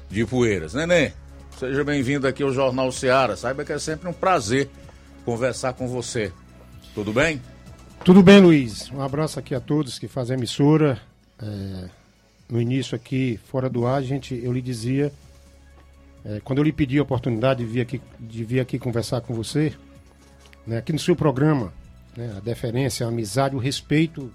[0.09, 0.73] de Ipueiras.
[0.73, 1.13] Neném,
[1.59, 3.37] seja bem-vindo aqui ao Jornal Ceará.
[3.37, 4.69] Saiba que é sempre um prazer
[5.25, 6.33] conversar com você.
[6.95, 7.41] Tudo bem?
[8.05, 8.91] Tudo bem, Luiz.
[8.91, 11.01] Um abraço aqui a todos que fazem a emissora.
[11.41, 11.89] É,
[12.49, 15.13] no início aqui, fora do ar, gente, eu lhe dizia,
[16.25, 19.33] é, quando eu lhe pedi a oportunidade de vir aqui, de vir aqui conversar com
[19.33, 19.73] você,
[20.67, 21.73] né, aqui no seu programa,
[22.17, 24.31] né, a deferência, a amizade, o respeito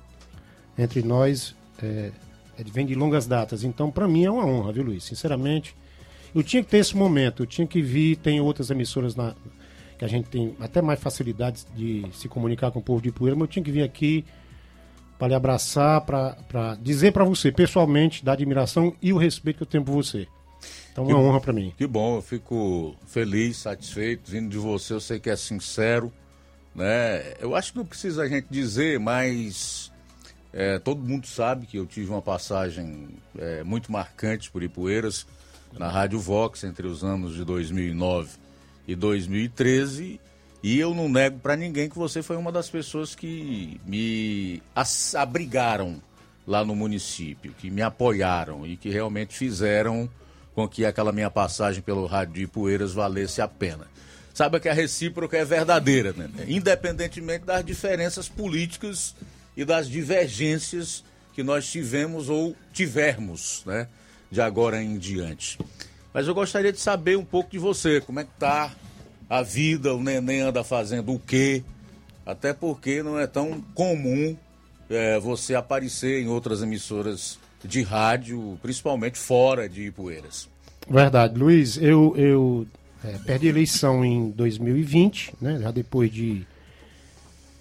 [0.77, 2.11] entre nós é,
[2.57, 3.63] é, vem de longas datas.
[3.63, 5.03] Então, para mim é uma honra, viu, Luiz?
[5.03, 5.75] Sinceramente,
[6.33, 9.35] eu tinha que ter esse momento, eu tinha que vir, tem outras emissoras na,
[9.97, 13.35] que a gente tem até mais facilidade de se comunicar com o povo de Poeira,
[13.35, 14.25] mas eu tinha que vir aqui
[15.17, 19.67] para lhe abraçar, para dizer para você pessoalmente da admiração e o respeito que eu
[19.67, 20.27] tenho por você.
[20.91, 21.73] Então, uma Que- honra para mim.
[21.77, 26.11] Que bom, eu fico feliz, satisfeito, vindo de você, eu sei que é sincero,
[26.73, 27.33] né?
[27.39, 29.91] Eu acho que não precisa a gente dizer, mas
[30.53, 35.25] é, todo mundo sabe que eu tive uma passagem é, muito marcante por Ipueiras,
[35.77, 38.29] na Rádio Vox, entre os anos de 2009
[38.87, 40.19] e 2013,
[40.61, 44.61] e eu não nego para ninguém que você foi uma das pessoas que me
[45.15, 46.01] abrigaram
[46.45, 50.09] lá no município, que me apoiaram e que realmente fizeram
[50.53, 53.87] com que aquela minha passagem pelo Rádio de Ipueiras valesse a pena.
[54.33, 56.29] Saiba que a recíproca é verdadeira, né?
[56.47, 59.15] independentemente das diferenças políticas
[59.55, 61.03] e das divergências
[61.33, 63.87] que nós tivemos ou tivermos, né?
[64.31, 65.57] De agora em diante.
[66.13, 68.71] Mas eu gostaria de saber um pouco de você, como é que tá
[69.29, 71.63] a vida, o neném anda fazendo o quê?
[72.25, 74.35] Até porque não é tão comum
[74.89, 80.49] é, você aparecer em outras emissoras de rádio, principalmente fora de Ipueiras.
[80.89, 82.65] Verdade, Luiz, eu, eu
[83.03, 85.59] é, perdi eleição em 2020, né?
[85.61, 86.45] Já depois de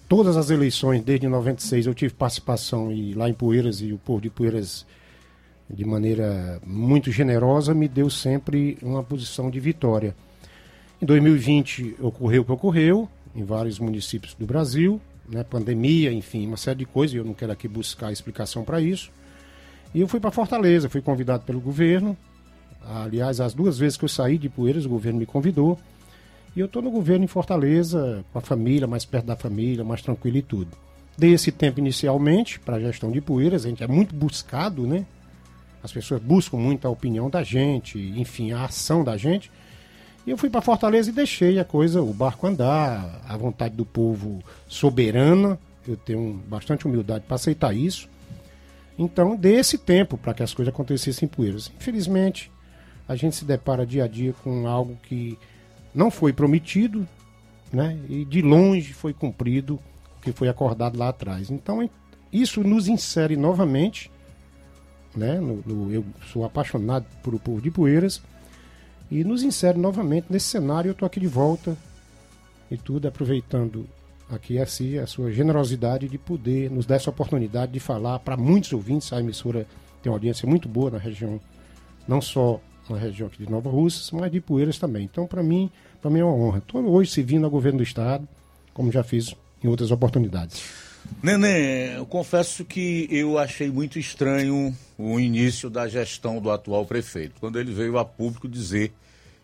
[0.07, 4.21] todas as eleições, desde 96, eu tive participação e lá em Poeiras e o povo
[4.21, 4.85] de Poeiras,
[5.69, 10.15] de maneira muito generosa, me deu sempre uma posição de vitória.
[11.01, 14.99] Em 2020 ocorreu o que ocorreu, em vários municípios do Brasil,
[15.29, 15.43] né?
[15.43, 19.11] pandemia, enfim, uma série de coisas, e eu não quero aqui buscar explicação para isso.
[19.93, 22.17] E eu fui para Fortaleza, fui convidado pelo governo.
[22.83, 25.79] Aliás, as duas vezes que eu saí de Poeiras, o governo me convidou.
[26.55, 30.01] E eu estou no governo em Fortaleza, com a família, mais perto da família, mais
[30.01, 30.75] tranquilo e tudo.
[31.17, 35.05] Dei esse tempo inicialmente para a gestão de poeiras, a gente é muito buscado, né?
[35.83, 39.51] As pessoas buscam muito a opinião da gente, enfim, a ação da gente.
[40.27, 43.85] E eu fui para Fortaleza e deixei a coisa, o barco andar, a vontade do
[43.85, 45.57] povo soberana.
[45.87, 48.09] Eu tenho bastante humildade para aceitar isso.
[48.97, 51.71] Então, dei esse tempo para que as coisas acontecessem em Poeiras.
[51.77, 52.51] Infelizmente,
[53.07, 55.39] a gente se depara dia a dia com algo que
[55.95, 57.07] não foi prometido,
[57.71, 57.97] né?
[58.09, 59.79] E de longe foi cumprido
[60.17, 61.49] o que foi acordado lá atrás.
[61.49, 61.89] Então,
[62.31, 64.11] isso nos insere novamente,
[65.15, 65.39] né?
[65.39, 68.21] No, no, eu sou apaixonado por o povo de Poeiras
[69.09, 70.89] e nos insere novamente nesse cenário.
[70.89, 71.75] Eu estou aqui de volta
[72.69, 73.87] e tudo aproveitando
[74.29, 78.71] aqui assim a sua generosidade de poder nos dar essa oportunidade de falar para muitos
[78.71, 79.11] ouvintes.
[79.11, 79.65] A emissora
[80.01, 81.39] tem uma audiência muito boa na região,
[82.07, 85.03] não só na região aqui de Nova Russas, mas de Poeiras também.
[85.03, 85.69] Então, para mim,
[86.01, 86.59] para mim é uma honra.
[86.59, 88.27] Estou hoje servindo ao governo do estado,
[88.73, 90.88] como já fiz em outras oportunidades.
[91.21, 97.39] Nenê, eu confesso que eu achei muito estranho o início da gestão do atual prefeito,
[97.39, 98.93] quando ele veio a público dizer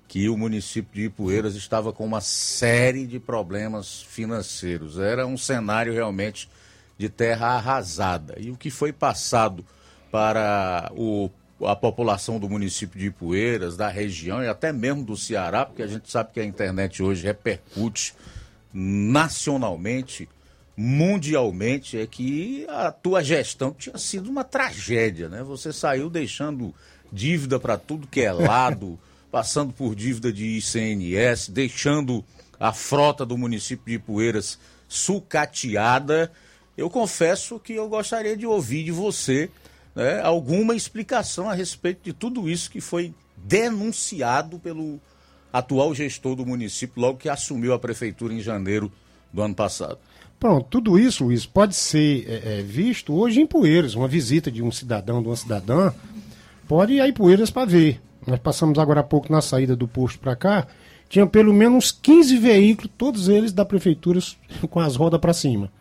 [0.08, 5.00] que o município de Ipueiras estava com uma série de problemas financeiros.
[5.00, 6.48] Era um cenário realmente
[6.98, 8.36] de terra arrasada.
[8.40, 9.66] E o que foi passado
[10.12, 11.30] para o,
[11.62, 15.88] a população do município de Ipueiras, da região e até mesmo do Ceará, porque a
[15.88, 18.14] gente sabe que a internet hoje repercute
[18.74, 20.30] nacionalmente,
[20.78, 25.42] mundialmente, é que a tua gestão tinha sido uma tragédia, né?
[25.44, 26.74] Você saiu deixando
[27.12, 29.00] dívida para tudo que é lado
[29.32, 32.24] passando por dívida de ICNS, deixando
[32.60, 34.58] a frota do município de Poeiras
[34.88, 36.32] sucateada.
[36.78, 39.50] Eu confesso que eu gostaria de ouvir de você
[39.94, 45.00] né, alguma explicação a respeito de tudo isso que foi denunciado pelo
[45.52, 48.92] atual gestor do município, logo que assumiu a prefeitura em janeiro
[49.32, 50.00] do ano passado.
[50.46, 53.96] Pronto, tudo isso, Luiz, pode ser é, é, visto hoje em Poeiras.
[53.96, 55.92] Uma visita de um cidadão, de uma cidadã,
[56.68, 58.00] pode ir a Poeiras para ver.
[58.28, 60.68] Nós passamos agora há pouco na saída do posto para cá,
[61.10, 64.20] tinha pelo menos 15 veículos, todos eles da prefeitura
[64.70, 65.72] com as rodas para cima.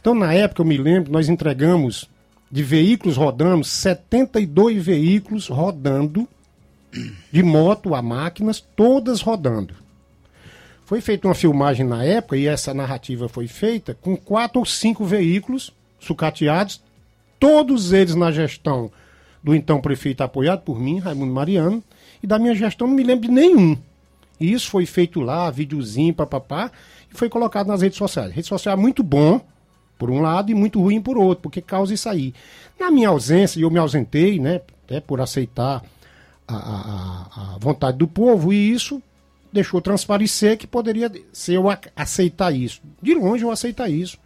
[0.00, 2.10] Então, na época, eu me lembro, nós entregamos
[2.50, 6.26] de veículos rodando, 72 veículos rodando,
[7.30, 9.72] de moto a máquinas, todas rodando.
[10.90, 15.04] Foi feita uma filmagem na época, e essa narrativa foi feita, com quatro ou cinco
[15.04, 16.82] veículos sucateados,
[17.38, 18.90] todos eles na gestão
[19.40, 21.80] do então prefeito apoiado por mim, Raimundo Mariano,
[22.20, 23.78] e da minha gestão não me lembro de nenhum.
[24.40, 26.72] E isso foi feito lá, videozinho, papapá,
[27.08, 28.32] e foi colocado nas redes sociais.
[28.32, 29.40] Rede social é muito bom,
[29.96, 32.34] por um lado, e muito ruim por outro, porque causa isso aí.
[32.80, 35.84] Na minha ausência, e eu me ausentei, né, até por aceitar
[36.48, 39.00] a, a, a vontade do povo, e isso
[39.52, 41.64] deixou transparecer que poderia ser eu
[41.96, 42.80] aceitar isso.
[43.02, 44.18] De longe eu aceitar isso.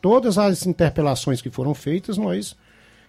[0.00, 2.56] Todas as interpelações que foram feitas, nós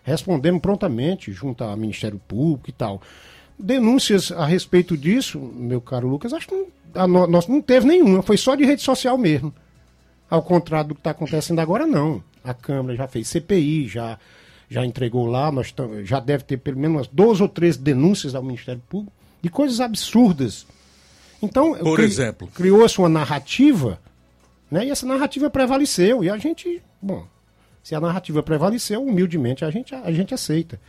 [0.03, 3.01] respondemos prontamente junto ao Ministério Público e tal.
[3.57, 8.38] Denúncias a respeito disso, meu caro Lucas, acho que não, nós não teve nenhuma, foi
[8.38, 9.53] só de rede social mesmo.
[10.30, 12.24] Ao contrário do que está acontecendo agora, não.
[12.43, 14.20] A Câmara já fez CPI, já,
[14.70, 18.43] já entregou lá, nós já deve ter pelo menos umas 12 ou 13 denúncias ao
[18.43, 19.11] Ministério Público
[19.41, 20.66] de coisas absurdas.
[21.42, 24.00] Então, por cri, exemplo, criou-se uma narrativa,
[24.70, 24.86] né?
[24.86, 27.26] E essa narrativa prevaleceu e a gente, bom,
[27.84, 30.80] se a narrativa prevaleceu, humildemente a gente, a gente aceita.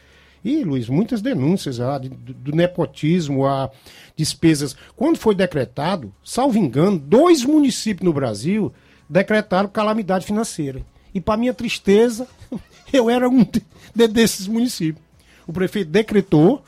[0.45, 3.71] E, Luiz, muitas denúncias ah, de, do nepotismo, a
[4.15, 4.77] despesas.
[4.95, 8.73] Quando foi decretado, salvo engano, dois municípios no Brasil
[9.11, 10.83] decretaram calamidade financeira.
[11.13, 12.29] E, para minha tristeza,
[12.93, 15.05] eu era um de, desses municípios.
[15.47, 16.63] O prefeito decretou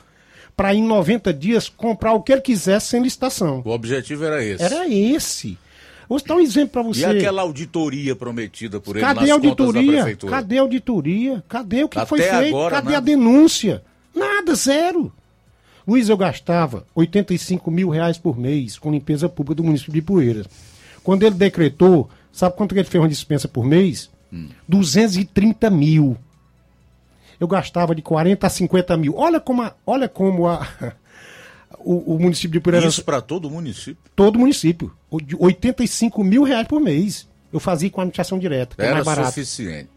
[0.59, 3.61] para, em 90 dias, comprar o que ele quisesse sem licitação.
[3.63, 4.61] O objetivo era esse.
[4.61, 5.57] Era esse.
[6.09, 6.99] Vou dar um exemplo para você.
[6.99, 10.17] E aquela auditoria prometida por ele Cadê nas a auditoria?
[10.17, 11.41] Cadê a auditoria?
[11.47, 12.47] Cadê o que Até foi feito?
[12.57, 12.97] agora, Cadê nada.
[12.97, 13.81] a denúncia?
[14.13, 15.13] Nada, zero.
[15.87, 20.45] Luiz, eu gastava 85 mil reais por mês com limpeza pública do município de Poeiras.
[21.01, 24.09] Quando ele decretou, sabe quanto que ele fez uma dispensa por mês?
[24.33, 24.49] Hum.
[24.67, 26.17] 230 mil.
[27.39, 29.15] Eu gastava de 40 a 50 mil.
[29.15, 30.67] Olha como a, olha como a,
[31.79, 32.93] o, o município de Poeiras...
[32.93, 33.97] Isso para todo o município.
[34.15, 34.93] Todo município.
[35.23, 37.27] De 85 mil reais por mês.
[37.51, 39.29] Eu fazia com a administração direta, que é Era mais barato.
[39.29, 39.89] suficiente.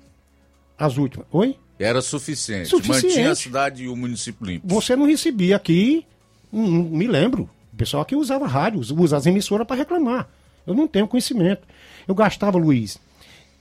[0.78, 1.26] As últimas.
[1.32, 1.56] Oi?
[1.78, 2.68] Era suficiente.
[2.68, 3.06] Suficiente.
[3.06, 4.66] Mantinha a cidade e o município limpo.
[4.68, 6.06] Você não recebia aqui,
[6.50, 7.50] não, não me lembro.
[7.72, 10.28] O pessoal aqui usava rádio, usa as emissoras para reclamar.
[10.66, 11.66] Eu não tenho conhecimento.
[12.06, 12.98] Eu gastava, Luiz.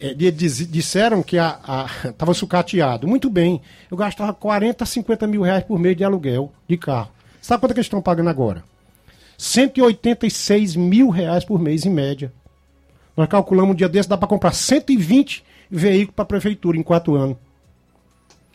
[0.02, 3.08] É, disseram que estava sucateado.
[3.08, 3.62] Muito bem.
[3.90, 7.12] Eu gastava 40, 50 mil reais por mês de aluguel de carro.
[7.40, 8.64] Sabe quanto é que eles estão pagando agora?
[9.38, 12.34] 186 mil reais por mês, em média.
[13.16, 17.16] Nós calculamos um dia desse, dá para comprar 120 veículos para a prefeitura em quatro
[17.16, 17.38] anos.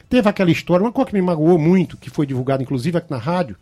[0.09, 3.19] Teve aquela história, uma coisa que me magoou muito, que foi divulgada inclusive aqui na
[3.19, 3.57] rádio,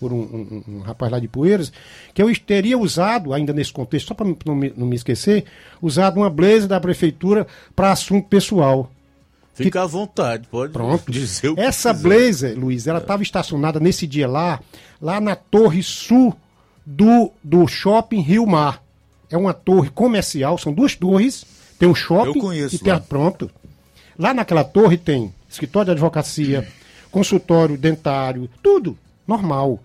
[0.00, 1.70] por um, um- um rapaz lá de Poeiras,
[2.14, 5.44] que eu teria usado, ainda nesse contexto, só para não me, não me esquecer,
[5.80, 7.46] usado uma blazer da prefeitura
[7.76, 8.90] para assunto pessoal.
[9.54, 11.04] Fica à vontade, pode Pronto.
[11.12, 12.08] dizer o que Essa quiser.
[12.08, 14.58] blazer, Luiz, ela estava estacionada nesse dia lá,
[15.00, 16.34] lá na torre sul
[16.86, 18.82] do, do shopping Rio Mar.
[19.30, 21.44] É uma torre comercial, são duas torres,
[21.78, 23.00] tem um shopping Eu conheço e tem lá.
[23.00, 23.50] pronto.
[24.18, 26.66] Lá naquela torre tem escritório de advocacia,
[27.10, 28.96] consultório dentário, tudo
[29.26, 29.78] normal.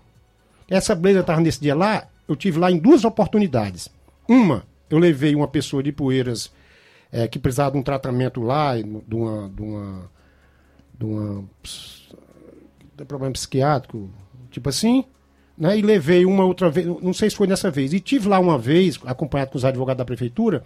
[0.69, 3.89] Essa blazer estava nesse dia lá, eu tive lá em duas oportunidades.
[4.27, 6.51] Uma, eu levei uma pessoa de Poeiras
[7.11, 8.83] eh, que precisava de um tratamento lá, de
[9.15, 10.11] uma, de uma,
[10.97, 11.43] de uma
[12.97, 14.09] de problema psiquiátrico,
[14.49, 15.03] tipo assim,
[15.57, 15.77] né?
[15.77, 18.57] E levei uma outra vez, não sei se foi nessa vez, e tive lá uma
[18.57, 20.63] vez, acompanhado com os advogados da prefeitura,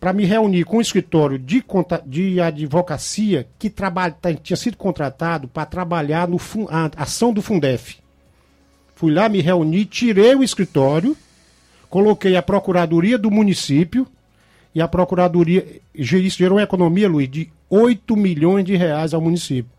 [0.00, 5.46] para me reunir com um escritório de, conta- de advocacia que trabalha, tinha sido contratado
[5.46, 6.38] para trabalhar no
[6.68, 8.01] a ação do Fundef.
[9.02, 11.16] Fui lá, me reuni, tirei o escritório,
[11.90, 14.06] coloquei a Procuradoria do município
[14.72, 15.66] e a Procuradoria.
[15.92, 19.72] Isso gerou uma economia, Luiz, de 8 milhões de reais ao município.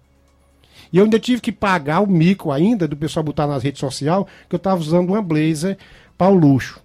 [0.91, 4.25] E eu ainda tive que pagar o mico ainda do pessoal botar nas redes sociais
[4.49, 5.77] que eu estava usando uma blazer
[6.17, 6.81] para o luxo.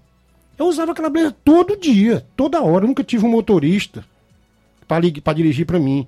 [0.57, 2.85] Eu usava aquela blazer todo dia, toda hora.
[2.85, 4.05] Eu nunca tive um motorista
[4.87, 6.07] para dirigir para mim.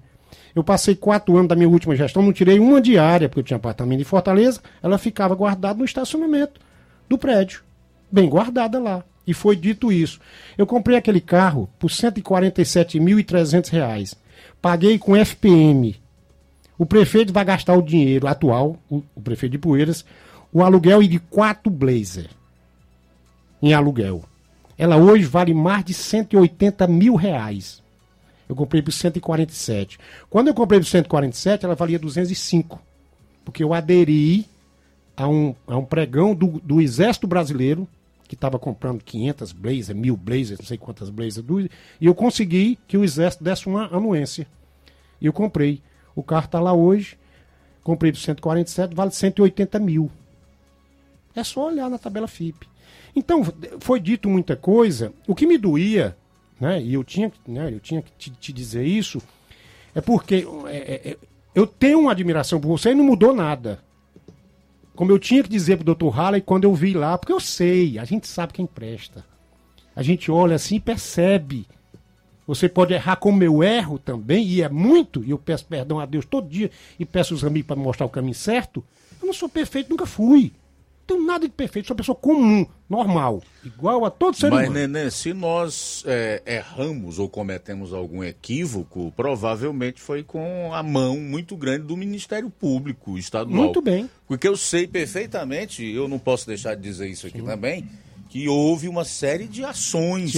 [0.54, 3.56] Eu passei quatro anos da minha última gestão, não tirei uma diária, porque eu tinha
[3.56, 6.60] apartamento em Fortaleza, ela ficava guardada no estacionamento
[7.08, 7.62] do prédio,
[8.10, 9.04] bem guardada lá.
[9.26, 10.18] E foi dito isso.
[10.58, 14.16] Eu comprei aquele carro por 147.300 reais.
[14.60, 16.00] Paguei com FPM.
[16.76, 20.04] O prefeito vai gastar o dinheiro atual, o, o prefeito de Poeiras,
[20.52, 22.28] o aluguel e de quatro Blazer
[23.62, 24.24] em aluguel.
[24.76, 27.79] Ela hoje vale mais de 180 mil reais.
[28.50, 29.96] Eu comprei por 147.
[30.28, 32.82] Quando eu comprei por 147, ela valia 205.
[33.44, 34.44] Porque eu aderi
[35.16, 37.86] a um, a um pregão do, do Exército Brasileiro,
[38.26, 41.46] que estava comprando 500 blazers, mil blazers, não sei quantas blazers,
[42.00, 44.48] e eu consegui que o Exército desse uma anuência.
[45.20, 45.80] E eu comprei.
[46.16, 47.16] O carro está lá hoje,
[47.84, 50.10] comprei por 147, vale 180 mil.
[51.36, 52.68] É só olhar na tabela FIP.
[53.14, 53.44] Então,
[53.78, 55.12] foi dito muita coisa.
[55.28, 56.16] O que me doía,
[56.60, 59.20] né, e eu tinha, né, eu tinha que te, te dizer isso,
[59.94, 61.16] é porque é, é, é,
[61.54, 63.80] eu tenho uma admiração por você e não mudou nada.
[64.94, 66.08] Como eu tinha que dizer pro Dr.
[66.08, 69.24] Halley quando eu vi lá, porque eu sei, a gente sabe quem presta.
[69.96, 71.66] A gente olha assim e percebe.
[72.46, 76.06] Você pode errar como eu erro também, e é muito, e eu peço perdão a
[76.06, 78.84] Deus todo dia e peço os amigos para me mostrar o caminho certo.
[79.20, 80.52] Eu não sou perfeito, nunca fui.
[81.10, 84.68] Não tenho nada de perfeito, sou uma pessoa comum, normal, igual a todo ser Mas,
[84.68, 84.86] humano.
[84.86, 91.56] Nenê, se nós é, erramos ou cometemos algum equívoco, provavelmente foi com a mão muito
[91.56, 93.64] grande do Ministério Público Estadual.
[93.64, 94.08] Muito bem.
[94.28, 97.88] Porque eu sei perfeitamente, eu não posso deixar de dizer isso aqui também,
[98.28, 100.32] que houve uma série de ações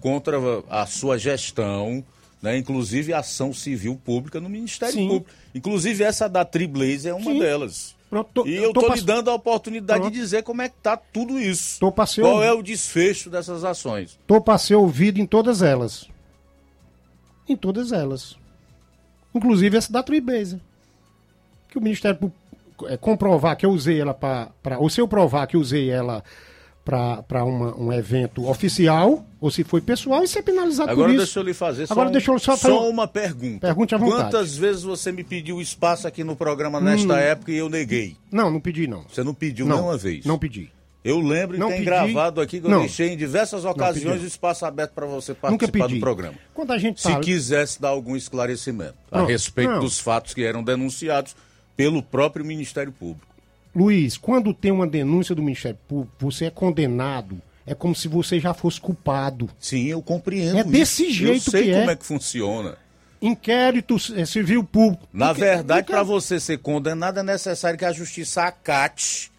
[0.00, 0.36] contra
[0.68, 2.04] a sua gestão,
[2.42, 2.58] né?
[2.58, 5.06] inclusive ação civil pública no Ministério Sim.
[5.06, 5.30] Público.
[5.54, 7.38] Inclusive essa da Triblaze é uma Sim.
[7.38, 7.95] delas.
[8.24, 10.12] Pronto, tô- e eu estou pass- lhe dando a oportunidade Pronto.
[10.12, 11.78] de dizer como é que tá tudo isso.
[11.80, 12.48] Tô pra ser Qual ouvido.
[12.48, 14.18] é o desfecho dessas ações?
[14.26, 16.08] Tô para ser ouvido em todas elas.
[17.48, 18.36] Em todas elas.
[19.34, 20.60] Inclusive essa da Tribeza.
[21.68, 22.36] Que o Ministério Público
[22.88, 24.50] é, comprovar que eu usei ela para.
[24.78, 26.22] Ou se eu provar que eu usei ela
[26.86, 31.24] para um evento oficial, ou se foi pessoal, e ser penalizado Agora por isso.
[31.24, 33.58] deixa eu lhe fazer só, Agora um- deixa eu só, só uma pergunta.
[33.66, 34.22] Pergunte à vontade.
[34.30, 37.16] Quantas vezes você me pediu espaço aqui no programa nesta Hum.
[37.16, 38.16] época e eu neguei?
[38.30, 39.02] Não, não pedi não.
[39.12, 40.24] Você não pediu Não, nenhuma vez?
[40.24, 40.70] Não pedi.
[41.04, 41.84] Eu lembro e tem pedi.
[41.84, 42.80] gravado aqui que eu Não.
[42.80, 45.94] deixei em diversas ocasiões o espaço aberto para você Nunca participar pedi.
[45.94, 46.34] do programa.
[46.54, 49.28] Quando a gente Se fala- quisesse dar algum esclarecimento a Pronto.
[49.28, 49.80] respeito Não.
[49.80, 51.36] dos fatos que eram denunciados
[51.76, 53.26] pelo próprio Ministério Público.
[53.76, 57.40] Luiz, quando tem uma denúncia do Ministério Público, você é condenado.
[57.66, 59.50] É como se você já fosse culpado.
[59.60, 60.56] Sim, eu compreendo.
[60.58, 61.12] É desse isso.
[61.12, 61.92] jeito Eu sei que como é.
[61.92, 62.78] é que funciona.
[63.20, 65.06] Inquérito eh, civil público.
[65.12, 69.30] Na Inque- verdade, inquérito- para você ser condenado, é necessário que a justiça acate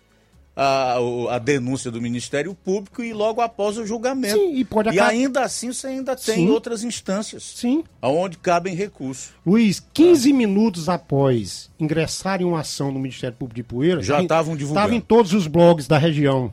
[0.60, 0.98] a,
[1.30, 4.40] a denúncia do Ministério Público e logo após o julgamento.
[4.40, 6.50] Sim, e pode E acabar- ainda assim você ainda tem Sim.
[6.50, 7.44] outras instâncias.
[7.44, 7.84] Sim.
[8.02, 9.30] Onde cabem recursos.
[9.46, 14.80] Luiz, 15 minutos após ingressarem uma ação no Ministério Público de Poeira, Já estavam divulgando.
[14.88, 16.52] Estava em todos os blogs da região.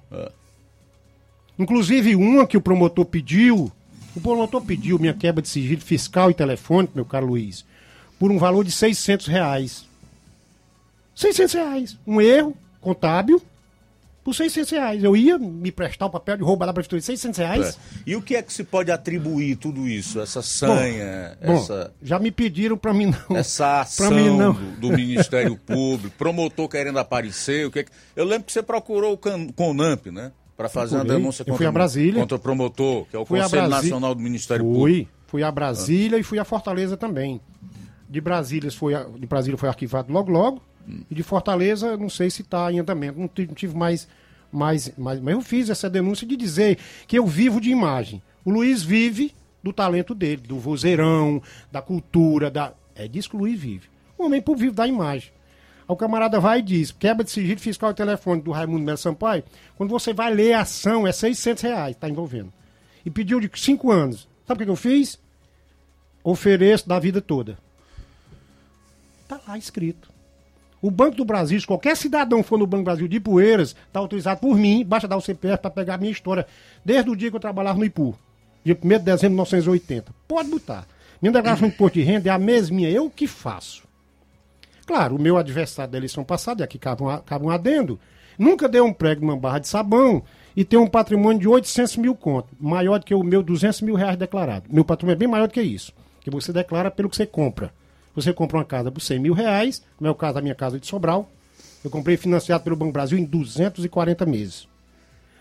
[1.58, 3.72] Inclusive uma que o promotor pediu,
[4.14, 7.64] o promotor pediu minha quebra de sigilo fiscal e telefônico, meu caro Luiz,
[8.18, 9.86] por um valor de 600 reais.
[11.14, 11.96] 600 reais.
[12.06, 13.40] Um erro contábil
[14.24, 15.04] por 600 reais.
[15.04, 17.76] Eu ia me prestar o papel de roubo da prefeitura de 600 reais.
[17.76, 18.00] É.
[18.06, 20.18] E o que é que se pode atribuir tudo isso?
[20.18, 23.36] Essa sanha, Bom, essa, já me pediram para mim não.
[23.36, 24.54] essa ação mim, não.
[24.54, 27.90] Do, do Ministério Público, promotor querendo aparecer, o que é que...
[28.16, 30.32] Eu lembro que você procurou o Can- Conamp, né?
[30.56, 32.20] Para fazer uma denúncia Eu contra, fui a Brasília.
[32.22, 35.10] contra o promotor, que é o Fui Conselho Nacional do Ministério Fui, Público.
[35.26, 37.40] fui a Brasília e fui a Fortaleza também.
[38.08, 40.62] De Brasília foi, de Brasília foi arquivado logo logo.
[41.10, 43.18] E de Fortaleza, não sei se está em andamento.
[43.18, 44.08] Não tive, mais,
[44.52, 45.20] mais, mais.
[45.20, 48.22] Mas eu fiz essa denúncia de dizer que eu vivo de imagem.
[48.44, 52.72] O Luiz vive do talento dele, do vozeirão, da cultura, da.
[52.94, 53.88] É disso que o Luiz vive.
[54.18, 55.32] O homem público vive da imagem.
[55.80, 58.96] Aí o camarada vai e diz, quebra de sigilo fiscal e telefone do Raimundo Melo
[58.96, 59.44] Sampaio,
[59.76, 62.52] quando você vai ler a ação, é 600 reais, está envolvendo.
[63.04, 64.28] E pediu de 5 anos.
[64.46, 65.18] Sabe o que eu fiz?
[66.22, 67.58] Ofereço da vida toda.
[69.28, 70.13] Tá lá escrito.
[70.84, 74.00] O Banco do Brasil, se qualquer cidadão for no Banco do Brasil de Poeiras, está
[74.00, 76.46] autorizado por mim, basta dar o CPF para pegar a minha história,
[76.84, 78.14] desde o dia que eu trabalhava no IPU,
[78.62, 80.12] dia 1 de dezembro de 1980.
[80.28, 80.86] Pode botar.
[81.22, 83.84] Minha declaração de imposto de renda é a mesminha, eu que faço.
[84.86, 86.78] Claro, o meu adversário da eleição passada, e aqui
[87.40, 87.98] um adendo,
[88.38, 90.22] nunca deu um prego numa barra de sabão
[90.54, 93.94] e tem um patrimônio de 800 mil conto, maior do que o meu 200 mil
[93.94, 94.66] reais declarado.
[94.68, 97.72] Meu patrimônio é bem maior do que isso, que você declara pelo que você compra.
[98.14, 100.80] Você compra uma casa por 100 mil reais, no meu caso, a minha casa é
[100.80, 101.28] de Sobral,
[101.84, 104.68] eu comprei financiado pelo Banco Brasil em 240 meses,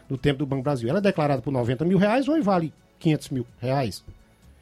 [0.09, 0.89] no tempo do Banco Brasil.
[0.89, 4.03] Ela é declarada por 90 mil reais, hoje vale 500 mil reais.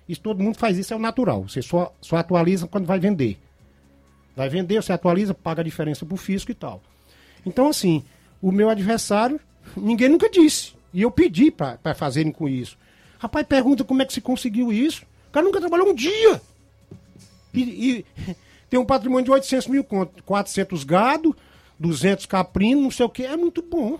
[0.07, 1.47] Isso todo mundo faz isso, é o natural.
[1.47, 3.39] Você só, só atualiza quando vai vender.
[4.35, 6.81] Vai vender, você atualiza, paga a diferença pro fisco e tal.
[7.45, 8.03] Então, assim,
[8.41, 9.39] o meu adversário,
[9.75, 10.73] ninguém nunca disse.
[10.93, 12.77] E eu pedi para fazerem com isso.
[13.17, 15.03] Rapaz, pergunta como é que se conseguiu isso.
[15.29, 16.41] O cara nunca trabalhou um dia.
[17.53, 18.05] E, e
[18.69, 20.23] tem um patrimônio de 800 mil conto.
[20.23, 21.35] 400 gado,
[21.79, 23.23] 200 caprino, não sei o que.
[23.23, 23.99] É muito bom.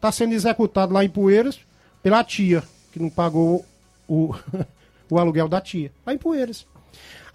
[0.00, 1.58] Tá sendo executado lá em Poeiras
[2.02, 2.62] pela tia,
[2.92, 3.64] que não pagou
[4.08, 4.34] o,
[5.10, 5.92] o aluguel da tia.
[6.06, 6.66] Lá em Poeiras.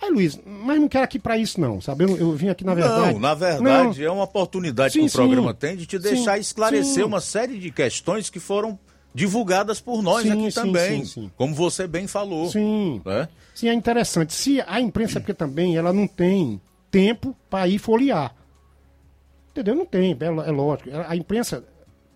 [0.01, 2.03] Aí, Luiz, mas não quero aqui para isso, não, sabe?
[2.03, 3.13] Eu, eu vim aqui, na verdade.
[3.13, 4.07] Não, na verdade, Não.
[4.07, 5.15] é uma oportunidade Sim, que o sim.
[5.15, 8.77] programa tem de te deixar Sim, esclarecer uma série de questões que foram
[9.15, 11.05] divulgadas por nós Sim, aqui sim, também.
[11.05, 11.31] sim, sim.
[11.37, 12.51] Como você bem falou.
[12.51, 13.01] Sim.
[13.05, 13.29] né?
[13.55, 14.33] Sim, é interessante.
[14.33, 16.59] Se a imprensa, porque também ela não tem
[16.91, 18.35] tempo para ir folhear.
[19.51, 19.73] Entendeu?
[19.73, 20.89] Não tem, é, é lógico.
[21.07, 21.63] A imprensa,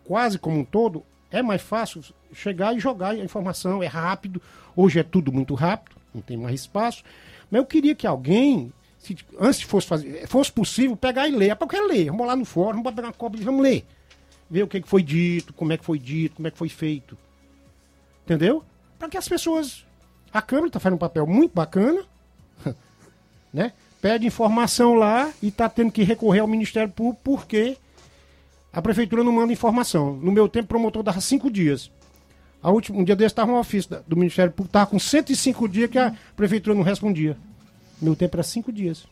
[0.03, 4.41] quase como um todo, é mais fácil chegar e jogar a informação, é rápido.
[4.75, 7.01] Hoje é tudo muito rápido, não tem mais espaço.
[7.49, 11.51] Mas eu queria que alguém, se, antes fosse fazer, fosse possível, pegar e ler.
[11.51, 12.07] É para eu quero ler.
[12.07, 13.85] Vamos lá no fórum, vamos pegar uma cópia e vamos ler.
[14.49, 16.69] Ver o que que foi dito, como é que foi dito, como é que foi
[16.69, 17.17] feito.
[18.23, 18.63] Entendeu?
[18.97, 19.85] Para que as pessoas.
[20.31, 22.03] A Câmara está fazendo um papel muito bacana,
[23.53, 23.73] né?
[24.01, 27.77] Pede informação lá e está tendo que recorrer ao Ministério Público porque
[28.71, 30.15] a Prefeitura não manda informação.
[30.15, 31.91] No meu tempo, o promotor dava cinco dias.
[32.61, 35.89] A última, um dia desse estava um ofício do Ministério Público, estava com 105 dias
[35.89, 37.37] que a Prefeitura não respondia.
[38.01, 39.07] Meu tempo era cinco dias.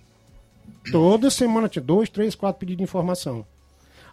[0.91, 3.45] Toda semana tinha dois, três, quatro pedidos de informação.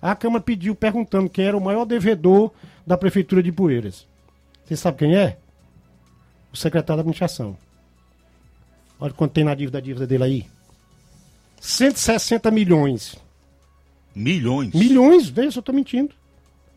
[0.05, 2.53] A Câmara pediu perguntando quem era o maior devedor
[2.87, 4.07] da Prefeitura de Poeiras.
[4.63, 5.39] Você sabe quem é?
[6.53, 7.57] O secretário da administração.
[9.01, 10.47] Olha quanto tem na dívida, dívida dele aí.
[11.59, 13.17] 160 milhões.
[14.15, 14.75] Milhões?
[14.75, 16.15] Milhões, veja se eu estou mentindo.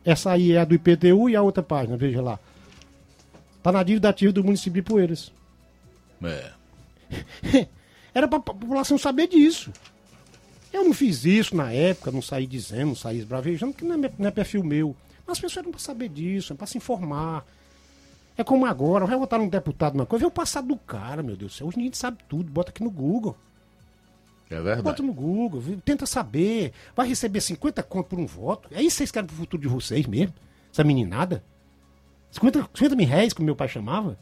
[0.05, 2.39] Essa aí é a do IPTU e a outra página, veja lá.
[3.57, 5.33] Está na dívida ativa do município de Poeiras.
[6.23, 6.51] É.
[8.15, 9.69] Era para a população saber disso.
[10.77, 14.11] Eu não fiz isso na época, não saí dizendo, não saí esbravejando, que não é,
[14.17, 14.95] não é perfil meu.
[15.25, 17.43] Mas as pessoas eram para saber disso, é para se informar.
[18.37, 21.35] É como agora, vai votar num deputado uma coisa, vê o passado do cara, meu
[21.35, 21.67] Deus do céu.
[21.67, 23.35] Hoje ninguém sabe tudo, bota aqui no Google.
[24.49, 24.83] É verdade.
[24.83, 26.71] Bota no Google, tenta saber.
[26.95, 28.69] Vai receber 50 conto por um voto.
[28.71, 30.33] É isso que vocês querem pro futuro de vocês mesmo?
[30.71, 31.43] Essa meninada?
[32.31, 34.17] 50, 50 mil reais, como meu pai chamava?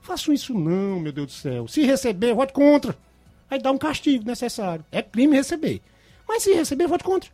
[0.00, 1.66] Façam isso não, meu Deus do céu.
[1.66, 2.96] Se receber, vote contra.
[3.50, 4.84] Aí dá um castigo necessário.
[4.92, 5.82] É crime receber.
[6.26, 7.30] Mas se receber, vote contra.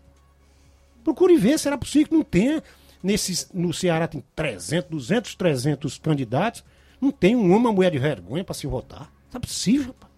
[1.03, 2.62] Procure ver, será possível que não tenha.
[3.03, 6.64] Nesses, no Ceará tem 300, 200, 300 candidatos.
[7.01, 9.12] Não tem um homem, uma mulher de vergonha para se votar.
[9.32, 10.12] Não é possível, rapaz.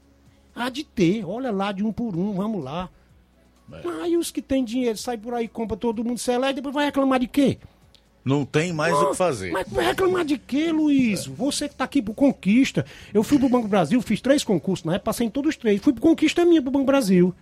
[0.55, 1.25] Há de ter.
[1.25, 2.91] Olha lá, de um por um, vamos lá.
[4.03, 6.85] Aí os que têm dinheiro saem por aí, compra todo mundo, seleta e depois vai
[6.85, 7.59] reclamar de quê?
[8.23, 9.51] Não tem mais o que fazer.
[9.51, 11.27] Mas vai reclamar de quê, Luiz?
[11.27, 12.85] Você que tá aqui por conquista.
[13.13, 14.99] Eu fui pro Banco Brasil, fiz três concursos, né?
[14.99, 15.81] Passei em todos os três.
[15.81, 17.35] Fui por conquista minha pro Banco Brasil.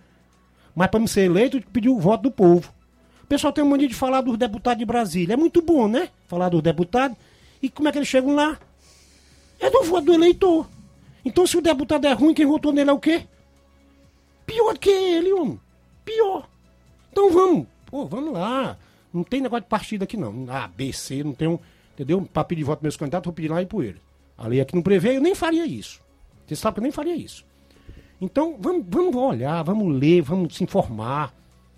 [0.75, 2.73] Mas para me ser eleito, eu pedi o voto do povo.
[3.23, 5.33] O pessoal tem mania de falar dos deputados de Brasília.
[5.33, 6.09] É muito bom, né?
[6.27, 7.17] Falar dos deputados.
[7.61, 8.59] E como é que eles chegam lá?
[9.59, 10.67] É do voto do eleitor.
[11.23, 13.25] Então, se o deputado é ruim, quem votou nele é o quê?
[14.45, 15.59] Pior que ele, homem.
[16.03, 16.49] Pior.
[17.11, 17.67] Então vamos.
[17.85, 18.77] Pô, vamos lá.
[19.13, 20.45] Não tem negócio de partido aqui, não.
[20.49, 21.59] A, B, C, não tem um.
[21.93, 22.27] Entendeu?
[22.33, 23.99] Para pedir voto meus candidatos, vou pedir lá e Ipueira.
[24.37, 26.01] A lei aqui não prevê, eu nem faria isso.
[26.45, 27.45] Você sabe que eu nem faria isso.
[28.23, 31.33] Então, vamos, vamos olhar, vamos ler, vamos se informar.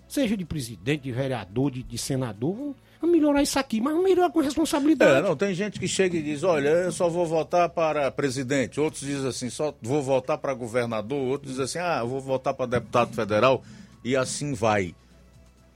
[0.08, 2.54] Seja de presidente, de vereador, de, de senador.
[3.00, 5.18] Vamos, melhorar isso aqui, mas melhorar com responsabilidade.
[5.18, 8.78] É, não, tem gente que chega e diz, olha, eu só vou votar para presidente.
[8.78, 11.18] Outros dizem assim, só vou votar para governador.
[11.18, 13.62] Outros dizem assim, ah, eu vou votar para deputado federal.
[14.04, 14.94] E assim vai.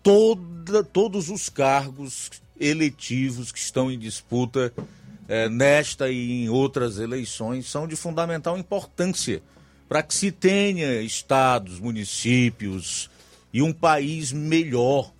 [0.04, 4.72] Toda, todos os cargos eletivos que estão em disputa
[5.28, 9.42] eh, nesta e em outras eleições são de fundamental importância
[9.90, 13.10] para que se tenha estados, municípios
[13.52, 15.12] e um país melhor.